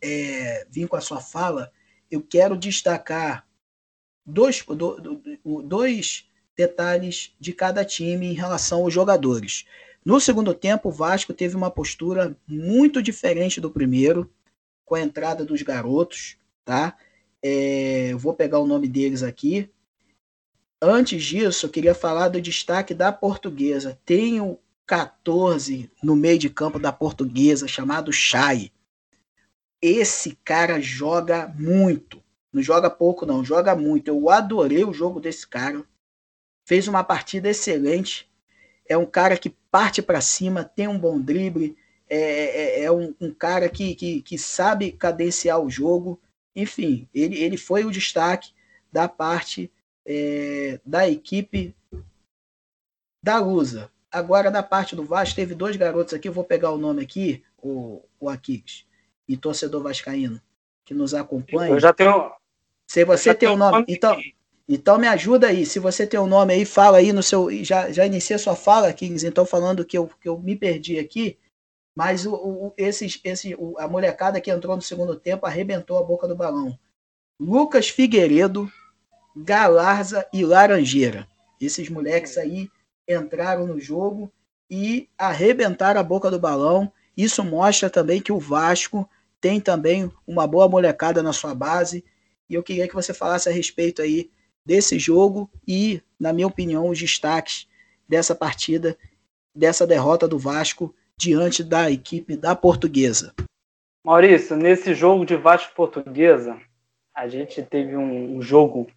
[0.00, 1.70] é, vir com a sua fala,
[2.10, 3.46] eu quero destacar
[4.24, 6.26] dois, do, do, dois
[6.56, 9.66] detalhes de cada time em relação aos jogadores.
[10.04, 14.30] No segundo tempo, o Vasco teve uma postura muito diferente do primeiro,
[14.84, 16.96] com a entrada dos garotos, tá?
[17.42, 19.70] É, vou pegar o nome deles aqui.
[20.80, 23.98] Antes disso, eu queria falar do destaque da portuguesa.
[24.04, 28.70] Tenho 14 no meio de campo da portuguesa, chamado Chay.
[29.80, 32.22] Esse cara joga muito.
[32.52, 34.08] Não joga pouco, não, joga muito.
[34.08, 35.84] Eu adorei o jogo desse cara.
[36.64, 38.30] Fez uma partida excelente.
[38.88, 41.76] É um cara que parte para cima, tem um bom drible.
[42.14, 46.20] É, é, é um, um, cara que, que, que sabe cadenciar o jogo.
[46.54, 48.52] Enfim, ele, ele foi o destaque
[48.92, 49.72] da parte
[50.04, 51.74] é, da equipe
[53.22, 53.90] da Lusa.
[54.10, 57.42] Agora, da parte do Vasco, teve dois garotos aqui, eu vou pegar o nome aqui,
[57.62, 58.84] o, o Aquiles,
[59.26, 60.38] e torcedor vascaíno,
[60.84, 61.72] que nos acompanha.
[61.72, 62.30] Eu já tenho.
[62.86, 63.86] Se você tem o um nome.
[63.88, 64.20] Então,
[64.68, 65.64] então me ajuda aí.
[65.64, 67.48] Se você tem o um nome aí, fala aí no seu.
[67.64, 71.38] Já, já inicia sua fala, Kings, então falando que eu, que eu me perdi aqui.
[71.94, 76.02] Mas o, o, esses, esse, o, a molecada que entrou no segundo tempo arrebentou a
[76.02, 76.78] boca do balão.
[77.38, 78.70] Lucas Figueiredo,
[79.36, 81.26] Galarza e Laranjeira.
[81.60, 82.70] Esses moleques aí
[83.08, 84.32] entraram no jogo
[84.70, 86.90] e arrebentaram a boca do balão.
[87.16, 89.08] Isso mostra também que o Vasco
[89.40, 92.04] tem também uma boa molecada na sua base.
[92.48, 94.30] E eu queria que você falasse a respeito aí
[94.64, 97.66] desse jogo e, na minha opinião, os destaques
[98.08, 98.96] dessa partida,
[99.54, 103.32] dessa derrota do Vasco diante da equipe da Portuguesa.
[104.04, 106.60] Maurício, nesse jogo de Vasco Portuguesa,
[107.14, 108.90] a gente teve um, jogo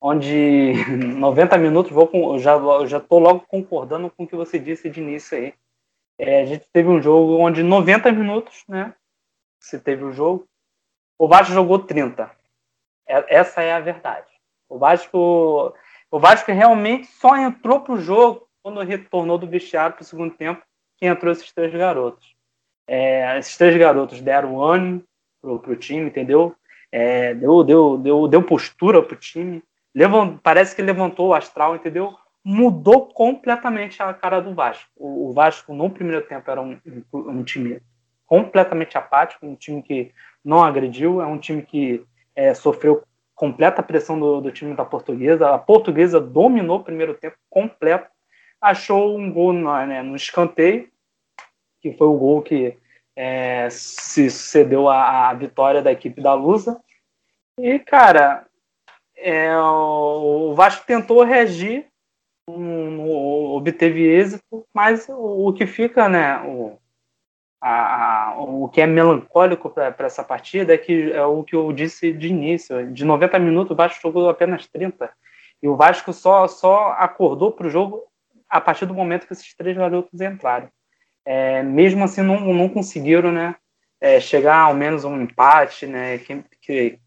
[0.00, 0.72] onde
[1.18, 2.56] 90 minutos, vou com, já
[2.86, 5.52] já tô logo concordando com o que você disse de início aí.
[6.18, 8.94] É, a gente teve um jogo onde 90 minutos, né?
[9.60, 10.48] Se teve o um jogo,
[11.18, 12.30] o Vasco jogou 30.
[13.06, 14.26] É, essa é a verdade.
[14.70, 15.74] O Vasco,
[16.10, 20.62] o Vasco realmente só entrou pro jogo quando retornou do vestiário para o segundo tempo,
[20.98, 22.34] que entrou esses três garotos.
[22.86, 25.04] É, esses três garotos deram ânimo
[25.40, 26.54] pro, pro time, entendeu?
[26.90, 29.62] É, deu, deu, deu, deu postura pro time
[29.94, 32.16] levant, parece que levantou o astral, entendeu?
[32.44, 34.88] Mudou completamente a cara do Vasco.
[34.96, 36.78] O, o Vasco, no primeiro tempo, era um,
[37.12, 37.80] um, time
[38.26, 40.12] completamente apático, um time que
[40.44, 43.02] não agrediu, é um time que é, sofreu
[43.34, 45.50] completa pressão do, do, time da portuguesa.
[45.50, 48.08] A portuguesa dominou o primeiro tempo completo,
[48.60, 50.90] achou um gol no, né, no escanteio,
[51.80, 52.76] que foi o gol que
[53.16, 56.80] é, se sucedeu à, vitória da equipe da Lusa.
[57.58, 58.46] E, cara,
[59.16, 61.86] é, o Vasco tentou reagir,
[62.48, 63.10] um,
[63.56, 66.78] obteve êxito, mas o, o, que fica, né, o,
[67.60, 71.72] a, a, o que é melancólico para essa partida é que é o que eu
[71.72, 75.10] disse de início, de 90 minutos o Vasco jogou apenas 30,
[75.60, 78.07] e o Vasco só, só acordou para o jogo
[78.48, 80.68] a partir do momento que esses três garotos entraram.
[81.24, 83.54] É, mesmo assim, não, não conseguiram né,
[84.00, 86.98] é, chegar ao menos a um empate, né, que, que,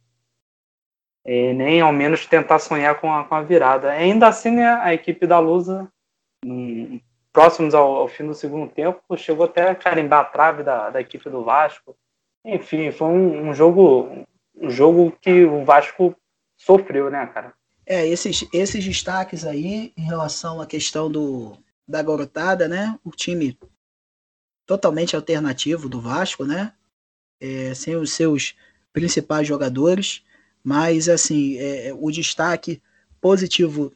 [1.25, 3.91] e nem ao menos tentar sonhar com a, com a virada.
[3.91, 5.91] Ainda assim, né, a equipe da Lusa,
[6.45, 6.99] um,
[7.33, 11.01] próximos ao, ao, fim do segundo tempo, chegou até a carimbar a trave da, da
[11.01, 11.95] equipe do Vasco.
[12.45, 14.25] Enfim, foi um, um jogo
[14.55, 16.15] um jogo que o Vasco
[16.55, 17.53] sofreu, né, cara?
[17.91, 22.97] É, esses, esses destaques aí em relação à questão do, da garotada, né?
[23.03, 23.59] O time
[24.65, 26.71] totalmente alternativo do Vasco, né?
[27.37, 28.55] É, sem os seus
[28.93, 30.23] principais jogadores.
[30.63, 32.81] Mas, assim, é, o destaque
[33.19, 33.91] positivo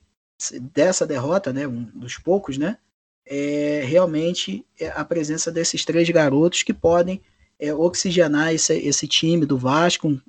[0.74, 2.78] dessa derrota, né, um dos poucos, né,
[3.26, 7.22] é realmente é a presença desses três garotos que podem
[7.58, 10.22] é, oxigenar esse, esse time do Vasco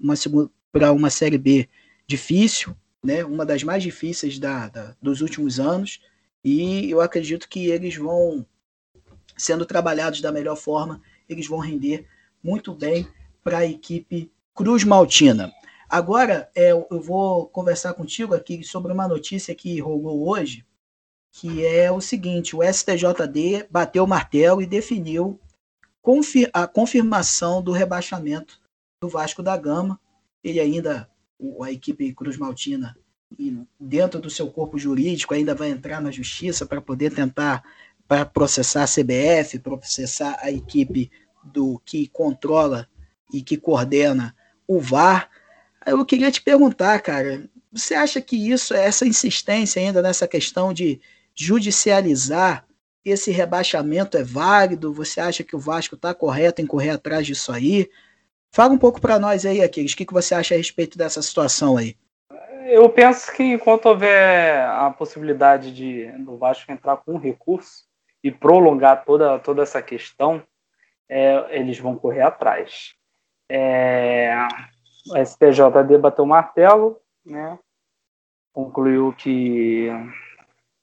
[0.70, 1.68] para uma Série B
[2.06, 2.76] difícil,
[3.06, 6.00] né, uma das mais difíceis da, da, dos últimos anos,
[6.44, 8.44] e eu acredito que eles vão,
[9.36, 12.06] sendo trabalhados da melhor forma, eles vão render
[12.42, 13.08] muito bem
[13.42, 15.52] para a equipe Cruz Maltina.
[15.88, 20.66] Agora, é, eu vou conversar contigo aqui sobre uma notícia que rolou hoje,
[21.30, 25.38] que é o seguinte: o STJD bateu o martelo e definiu
[26.52, 28.60] a confirmação do rebaixamento
[29.00, 30.00] do Vasco da Gama.
[30.42, 31.08] Ele ainda,
[31.62, 32.96] a equipe Cruz Maltina,
[33.78, 37.62] dentro do seu corpo jurídico, ainda vai entrar na justiça para poder tentar
[38.08, 41.10] para processar a CBF, processar a equipe
[41.42, 42.88] do que controla
[43.32, 44.34] e que coordena
[44.66, 45.28] o VAR.
[45.84, 51.00] Eu queria te perguntar, cara, você acha que isso, essa insistência ainda nessa questão de
[51.34, 52.66] judicializar
[53.04, 54.92] esse rebaixamento é válido?
[54.92, 57.88] Você acha que o Vasco está correto em correr atrás disso aí?
[58.56, 61.20] Fala um pouco para nós aí, Aquiles, o que, que você acha a respeito dessa
[61.20, 61.94] situação aí?
[62.64, 67.84] Eu penso que enquanto houver a possibilidade de do Vasco entrar com um recurso,
[68.24, 70.42] e prolongar toda, toda essa questão,
[71.06, 72.94] é, eles vão correr atrás.
[73.46, 77.58] É, a STJD bateu o martelo, né?
[78.54, 79.90] concluiu que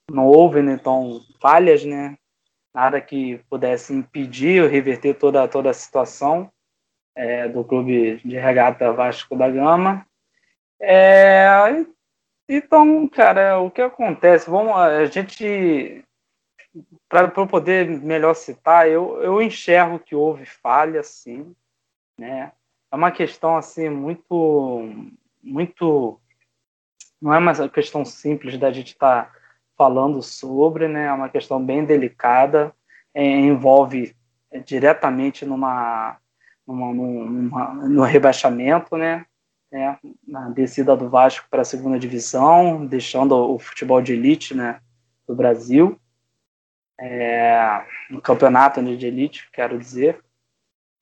[0.08, 2.16] não houve né, então falhas, né?
[2.72, 6.48] nada que pudesse impedir ou reverter toda, toda a situação
[7.14, 10.06] é, do clube de regata Vasco da Gama.
[10.80, 11.46] É,
[12.48, 14.50] então, cara, o que acontece?
[14.50, 16.04] Vamos, a gente,
[17.08, 21.54] para poder melhor citar, eu, eu enxergo que houve falha, sim,
[22.18, 22.52] né?
[22.92, 24.88] É uma questão assim muito,
[25.42, 26.20] muito,
[27.20, 29.32] não é uma questão simples da gente estar tá
[29.76, 31.06] falando sobre, né?
[31.06, 32.74] É uma questão bem delicada,
[33.14, 34.14] é, envolve
[34.64, 36.18] diretamente numa,
[36.66, 39.24] numa, numa, no rebaixamento, né?
[39.74, 44.80] né, na descida do Vasco para a segunda divisão, deixando o futebol de elite né,
[45.26, 45.98] do Brasil,
[47.00, 50.20] é, no campeonato de elite, quero dizer.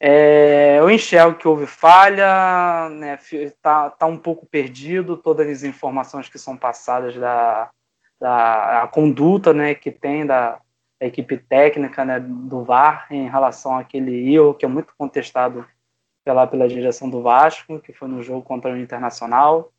[0.01, 3.19] É, eu enxergo que houve falha, né,
[3.61, 7.71] tá, tá um pouco perdido todas as informações que são passadas da,
[8.19, 10.59] da a conduta né, que tem da,
[11.03, 15.67] da equipe técnica né, do VAR em relação àquele erro que é muito contestado
[16.25, 19.73] pela, pela direção do Vasco, que foi no jogo contra o Internacional.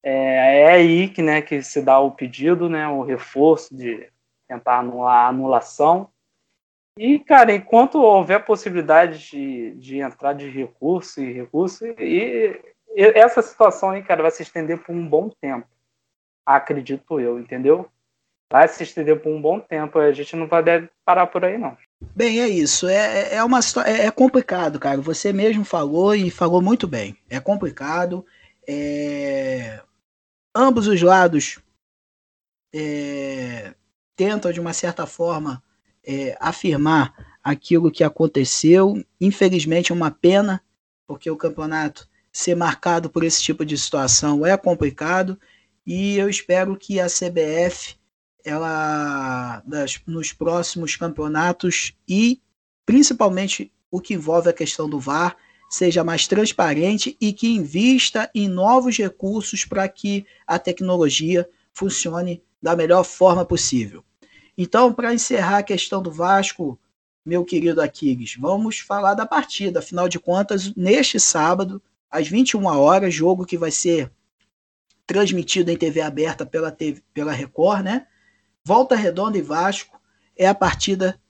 [0.00, 4.08] É, é aí que, né, que se dá o pedido, né, o reforço de
[4.46, 6.08] tentar anular a anulação.
[6.96, 12.60] E, cara, enquanto houver possibilidade de, de entrar de recurso e recurso, e,
[12.94, 15.66] e essa situação aí, cara, vai se estender por um bom tempo.
[16.46, 17.90] Acredito eu, entendeu?
[18.52, 19.98] Vai se estender por um bom tempo.
[19.98, 20.62] A gente não vai
[21.04, 21.76] parar por aí, não.
[22.16, 22.88] Bem, é isso.
[22.88, 25.00] É, é, é uma é, é complicado, cara.
[25.00, 27.16] Você mesmo falou e falou muito bem.
[27.28, 28.26] É complicado.
[28.66, 29.80] É...
[30.54, 31.60] Ambos os lados
[32.74, 33.72] é...
[34.16, 35.62] tentam, de uma certa forma,
[36.04, 39.00] é, afirmar aquilo que aconteceu.
[39.20, 40.60] Infelizmente, é uma pena,
[41.06, 45.38] porque o campeonato ser marcado por esse tipo de situação é complicado.
[45.86, 47.99] E eu espero que a CBF
[48.44, 52.40] ela das, nos próximos campeonatos e
[52.84, 55.36] principalmente o que envolve a questão do VAR
[55.70, 62.74] seja mais transparente e que invista em novos recursos para que a tecnologia funcione da
[62.74, 64.04] melhor forma possível.
[64.58, 66.78] Então, para encerrar a questão do Vasco,
[67.24, 69.78] meu querido Aquiles, vamos falar da partida.
[69.78, 71.80] Afinal de contas, neste sábado,
[72.10, 74.10] às 21 horas, jogo que vai ser
[75.06, 78.06] transmitido em TV aberta pela, TV, pela Record, né?
[78.64, 80.00] Volta Redonda e Vasco
[80.36, 81.20] é a partida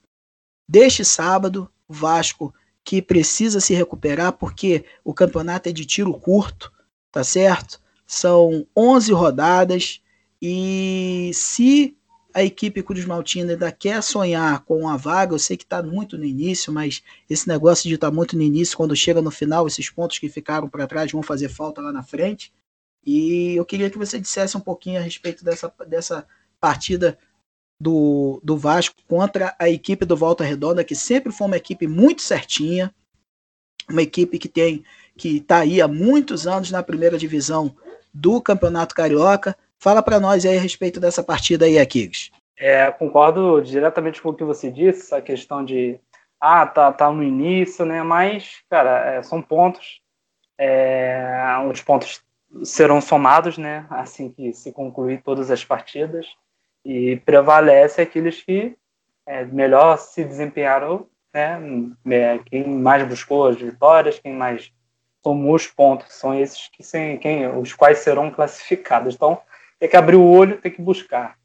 [0.67, 1.69] deste sábado.
[1.87, 2.53] Vasco
[2.83, 6.71] que precisa se recuperar porque o campeonato é de tiro curto,
[7.11, 7.79] tá certo?
[8.07, 10.01] São 11 rodadas
[10.41, 11.95] e se
[12.33, 16.17] a equipe Cruz Maltina ainda quer sonhar com a vaga, eu sei que está muito
[16.17, 19.67] no início, mas esse negócio de estar tá muito no início, quando chega no final,
[19.67, 22.53] esses pontos que ficaram para trás vão fazer falta lá na frente.
[23.05, 26.25] E eu queria que você dissesse um pouquinho a respeito dessa, dessa
[26.61, 27.17] partida
[27.79, 32.21] do, do Vasco contra a equipe do Volta Redonda, que sempre foi uma equipe muito
[32.21, 32.93] certinha,
[33.89, 34.83] uma equipe que tem
[35.17, 37.75] que está aí há muitos anos na primeira divisão
[38.13, 39.57] do Campeonato Carioca.
[39.77, 42.31] Fala para nós aí a respeito dessa partida aí, Aquiles.
[42.57, 45.99] É, concordo diretamente com o que você disse, a questão de
[46.39, 48.01] ah, tá, tá no início, né?
[48.03, 50.01] Mas, cara, é, são pontos.
[50.57, 52.21] É, os pontos
[52.63, 53.85] serão somados, né?
[53.89, 56.27] Assim que se concluir todas as partidas
[56.83, 58.75] e prevalece aqueles que
[59.25, 61.59] é, melhor se desempenharam, né?
[62.09, 64.71] É, quem mais buscou as vitórias, quem mais
[65.21, 69.15] tomou os pontos, são esses que sem, quem, os quais serão classificados.
[69.15, 69.39] Então,
[69.79, 71.37] tem que abrir o olho, tem que buscar.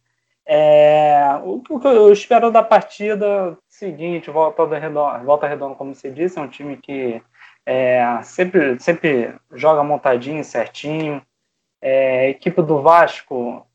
[0.45, 6.11] É, o, o, que eu espero da partida seguinte, volta redonda, volta redonda, como você
[6.11, 7.21] disse, é um time que
[7.65, 11.21] é, sempre, sempre joga montadinho, certinho.
[11.81, 13.66] É, a equipe do Vasco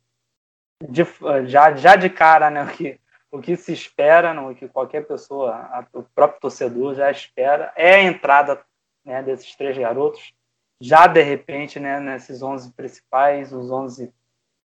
[0.89, 1.05] de,
[1.47, 2.99] já, já de cara, né, o que,
[3.32, 7.71] o que se espera, não, o que qualquer pessoa, a, o próprio torcedor já espera,
[7.75, 8.61] é a entrada
[9.03, 10.34] né, desses três garotos,
[10.79, 14.13] já de repente, né, nesses 11 principais, os 11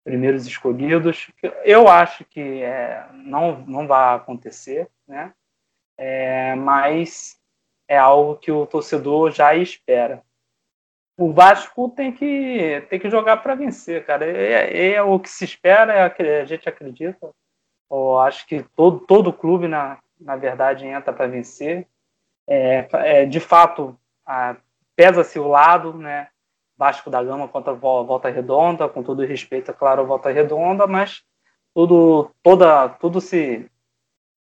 [0.02, 1.30] primeiros escolhidos.
[1.64, 5.32] Eu acho que é, não, não vai acontecer, né,
[5.96, 7.38] é, mas
[7.86, 10.22] é algo que o torcedor já espera
[11.20, 14.24] o Vasco tem que, tem que jogar para vencer, cara.
[14.24, 17.30] É, é, é, o que se espera, é a gente acredita.
[17.90, 21.86] Eu acho que todo, todo clube, na, na verdade, entra para vencer.
[22.48, 23.98] É, é, de fato,
[24.96, 26.28] pesa-se o lado, né?
[26.76, 31.22] Vasco da Gama contra Volta Redonda, com todo respeito, é claro, Volta Redonda, mas
[31.74, 33.70] tudo, toda, tudo se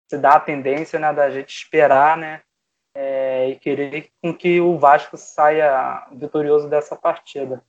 [0.08, 2.40] se dá a tendência né, da gente esperar né,
[2.94, 7.62] é, e querer com que o Vasco saia vitorioso dessa partida.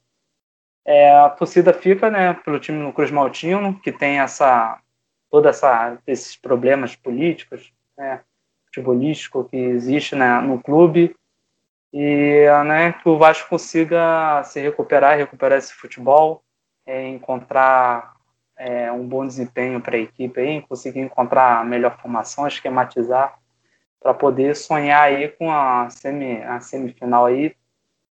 [0.86, 4.80] É, a torcida fica né, pelo time no Cruz Maltino, que tem essa
[5.30, 8.22] toda essa esses problemas políticos, né,
[8.66, 11.16] futebolístico que existe né, no clube
[11.94, 16.44] e né, que o Vasco consiga se recuperar, recuperar esse futebol,
[16.86, 18.16] é, encontrar
[18.58, 23.40] é, um bom desempenho para a equipe, aí, conseguir encontrar a melhor formação, esquematizar,
[24.00, 27.56] para poder sonhar aí com a, semi, a semifinal aí,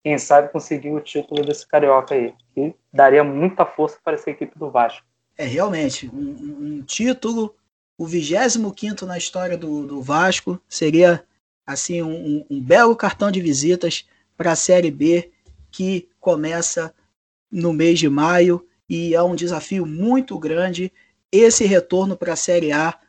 [0.03, 4.57] quem sabe conseguir o título desse carioca aí, que daria muita força para essa equipe
[4.57, 5.05] do Vasco.
[5.37, 7.55] É realmente um, um título,
[7.97, 11.23] o 25 na história do, do Vasco, seria
[11.65, 15.31] assim um, um belo cartão de visitas para a Série B
[15.71, 16.93] que começa
[17.51, 20.91] no mês de maio e é um desafio muito grande
[21.31, 22.99] esse retorno para a Série A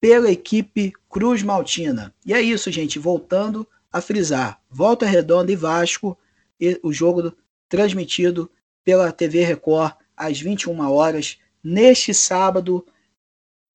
[0.00, 2.14] pela equipe Cruz Maltina.
[2.24, 2.98] E é isso, gente.
[2.98, 6.16] Voltando a frisar: Volta Redonda e Vasco,
[6.58, 7.32] e o jogo
[7.68, 8.50] transmitido
[8.84, 12.84] pela TV Record às 21 horas neste sábado,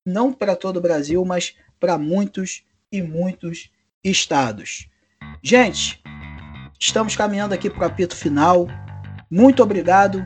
[0.05, 3.69] não para todo o Brasil, mas para muitos e muitos
[4.03, 4.87] estados.
[5.41, 6.01] Gente,
[6.79, 8.67] estamos caminhando aqui para o apito final.
[9.29, 10.25] Muito obrigado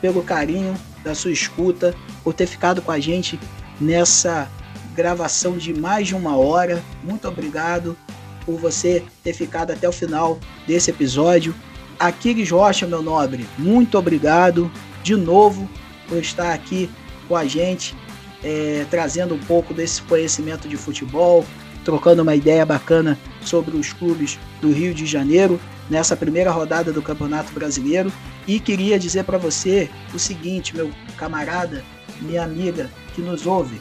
[0.00, 0.74] pelo carinho
[1.04, 3.38] da sua escuta, por ter ficado com a gente
[3.80, 4.48] nessa
[4.94, 6.82] gravação de mais de uma hora.
[7.02, 7.96] Muito obrigado
[8.44, 11.54] por você ter ficado até o final desse episódio.
[11.98, 14.70] Aquiles Rocha, meu nobre, muito obrigado
[15.02, 15.68] de novo
[16.08, 16.90] por estar aqui
[17.28, 17.94] com a gente,
[18.42, 21.44] é, trazendo um pouco desse conhecimento de futebol,
[21.84, 27.02] trocando uma ideia bacana sobre os clubes do Rio de Janeiro nessa primeira rodada do
[27.02, 28.12] Campeonato Brasileiro.
[28.46, 31.84] E queria dizer para você o seguinte, meu camarada,
[32.20, 33.80] minha amiga que nos ouve,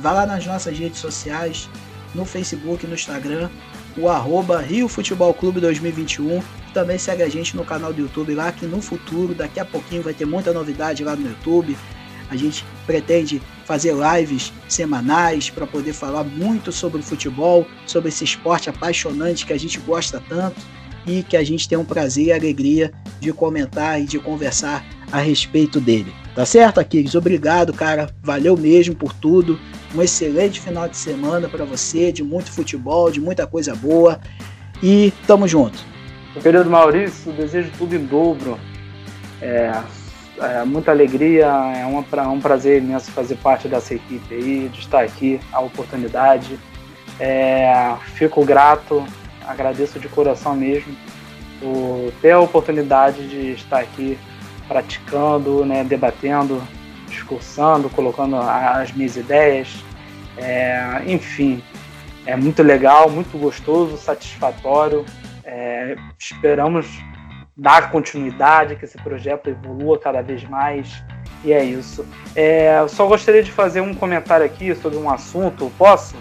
[0.00, 1.68] vá lá nas nossas redes sociais,
[2.14, 3.50] no Facebook, no Instagram,
[3.96, 6.42] o arroba Rio Futebol Clube 2021.
[6.72, 10.02] Também segue a gente no canal do YouTube lá, que no futuro, daqui a pouquinho,
[10.02, 11.76] vai ter muita novidade lá no YouTube.
[12.28, 18.68] A gente pretende fazer lives semanais para poder falar muito sobre futebol, sobre esse esporte
[18.68, 20.60] apaixonante que a gente gosta tanto
[21.06, 25.20] e que a gente tem um prazer e alegria de comentar e de conversar a
[25.20, 26.12] respeito dele.
[26.34, 27.14] Tá certo, Aquiles?
[27.14, 28.10] Obrigado, cara.
[28.22, 29.58] Valeu mesmo por tudo.
[29.94, 34.20] Um excelente final de semana para você, de muito futebol, de muita coisa boa.
[34.82, 35.78] E tamo junto.
[36.42, 38.58] Querido Maurício, desejo tudo em dobro.
[39.40, 39.72] É,
[40.38, 41.98] é, muita alegria, é um,
[42.32, 46.58] um prazer imenso fazer parte dessa equipe aí, de estar aqui, a oportunidade.
[47.18, 49.02] É, fico grato
[49.46, 50.94] agradeço de coração mesmo
[51.60, 54.18] por ter a oportunidade de estar aqui
[54.68, 56.60] praticando, né, debatendo,
[57.06, 59.84] discursando, colocando as minhas ideias.
[60.36, 61.62] É, enfim,
[62.26, 65.04] é muito legal, muito gostoso, satisfatório.
[65.44, 66.86] É, esperamos
[67.56, 71.02] dar continuidade, que esse projeto evolua cada vez mais.
[71.44, 72.04] E é isso.
[72.34, 75.72] É, só gostaria de fazer um comentário aqui sobre um assunto.
[75.78, 76.16] Posso?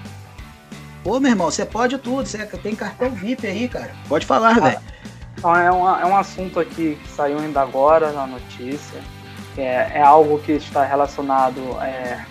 [1.03, 3.91] Pô, meu irmão, você pode tudo, você tem cartão VIP aí, cara.
[4.07, 4.79] Pode falar, ah, velho.
[5.43, 8.99] É, um, é um assunto aqui que saiu ainda agora na notícia.
[9.57, 12.23] É, é algo que está relacionado é,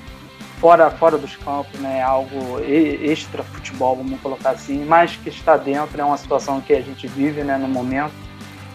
[0.60, 1.98] fora, fora dos campos, né?
[1.98, 6.72] É algo extra futebol, vamos colocar assim, mas que está dentro, é uma situação que
[6.72, 8.12] a gente vive né, no momento,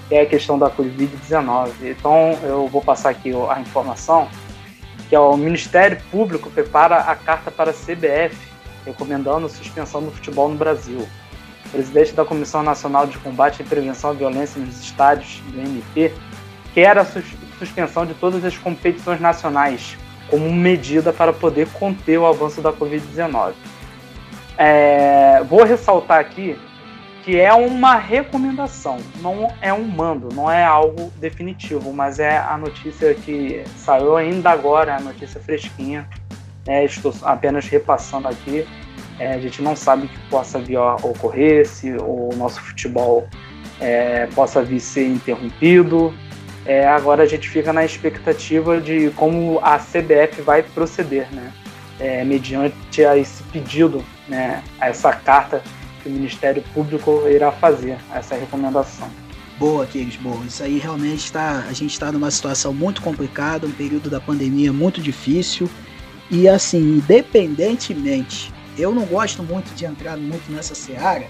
[0.10, 1.72] é a questão da Covid-19.
[1.84, 4.28] Então, eu vou passar aqui a informação
[5.10, 8.38] que é o Ministério Público prepara a carta para a CBF
[8.86, 11.08] recomendando a suspensão do futebol no Brasil.
[11.66, 16.14] O presidente da Comissão Nacional de Combate e Prevenção à Violência nos Estádios, do MP,
[16.74, 17.26] quer a sus
[17.60, 19.98] suspensão de todas as competições nacionais
[20.30, 23.54] como medida para poder conter o avanço da Covid-19.
[24.58, 26.58] É, vou ressaltar aqui
[27.24, 32.58] que é uma recomendação, não é um mando, não é algo definitivo, mas é a
[32.58, 36.08] notícia que saiu ainda agora, a notícia fresquinha
[36.68, 38.66] é, estou apenas repassando aqui.
[39.18, 43.28] É, a gente não sabe que possa vir a ocorrer, se o nosso futebol
[43.82, 46.14] é, possa vir ser interrompido.
[46.70, 51.52] É, agora a gente fica na expectativa de como a CBF vai proceder, né?
[52.00, 54.62] É, mediante a esse pedido, né?
[54.80, 55.64] A essa carta
[56.04, 59.10] que o Ministério Público irá fazer, essa recomendação.
[59.58, 60.46] Boa, Kiris, boa.
[60.46, 61.66] Isso aí realmente está.
[61.68, 65.68] A gente está numa situação muito complicada, um período da pandemia muito difícil.
[66.30, 71.26] E assim, independentemente, eu não gosto muito de entrar muito nessa seara,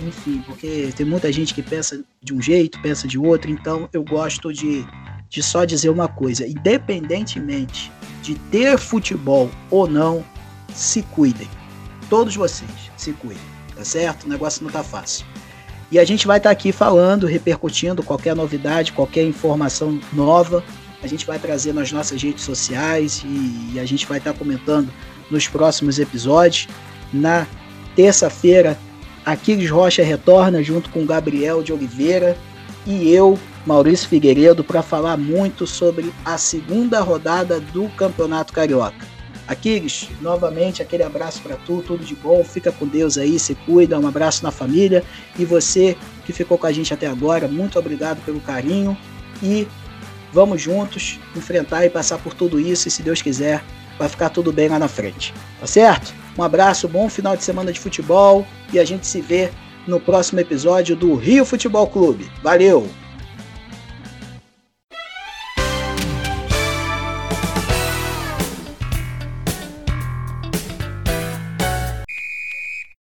[0.00, 4.02] enfim, porque tem muita gente que pensa de um jeito, pensa de outro, então eu
[4.02, 4.84] gosto de,
[5.28, 7.92] de só dizer uma coisa: independentemente
[8.22, 10.24] de ter futebol ou não,
[10.72, 11.48] se cuidem.
[12.08, 13.42] todos vocês se cuidem,
[13.76, 14.24] tá certo?
[14.24, 15.26] O negócio não tá fácil.
[15.92, 20.64] E a gente vai estar tá aqui falando, repercutindo qualquer novidade, qualquer informação nova.
[21.02, 24.90] A gente vai trazer nas nossas redes sociais e a gente vai estar tá comentando
[25.30, 26.66] nos próximos episódios.
[27.12, 27.46] Na
[27.94, 28.76] terça-feira,
[29.24, 32.36] Aquiles Rocha retorna junto com Gabriel de Oliveira
[32.86, 39.14] e eu, Maurício Figueiredo, para falar muito sobre a segunda rodada do Campeonato Carioca.
[39.46, 43.98] Aquiles, novamente aquele abraço para tu, tudo de bom, fica com Deus aí, se cuida,
[43.98, 45.02] um abraço na família
[45.38, 48.96] e você que ficou com a gente até agora, muito obrigado pelo carinho
[49.42, 49.66] e
[50.32, 53.62] vamos juntos enfrentar e passar por tudo isso e se Deus quiser,
[53.98, 55.34] vai ficar tudo bem lá na frente.
[55.60, 56.23] Tá certo?
[56.36, 59.50] Um abraço, bom final de semana de futebol e a gente se vê
[59.86, 62.30] no próximo episódio do Rio Futebol Clube.
[62.42, 62.88] Valeu!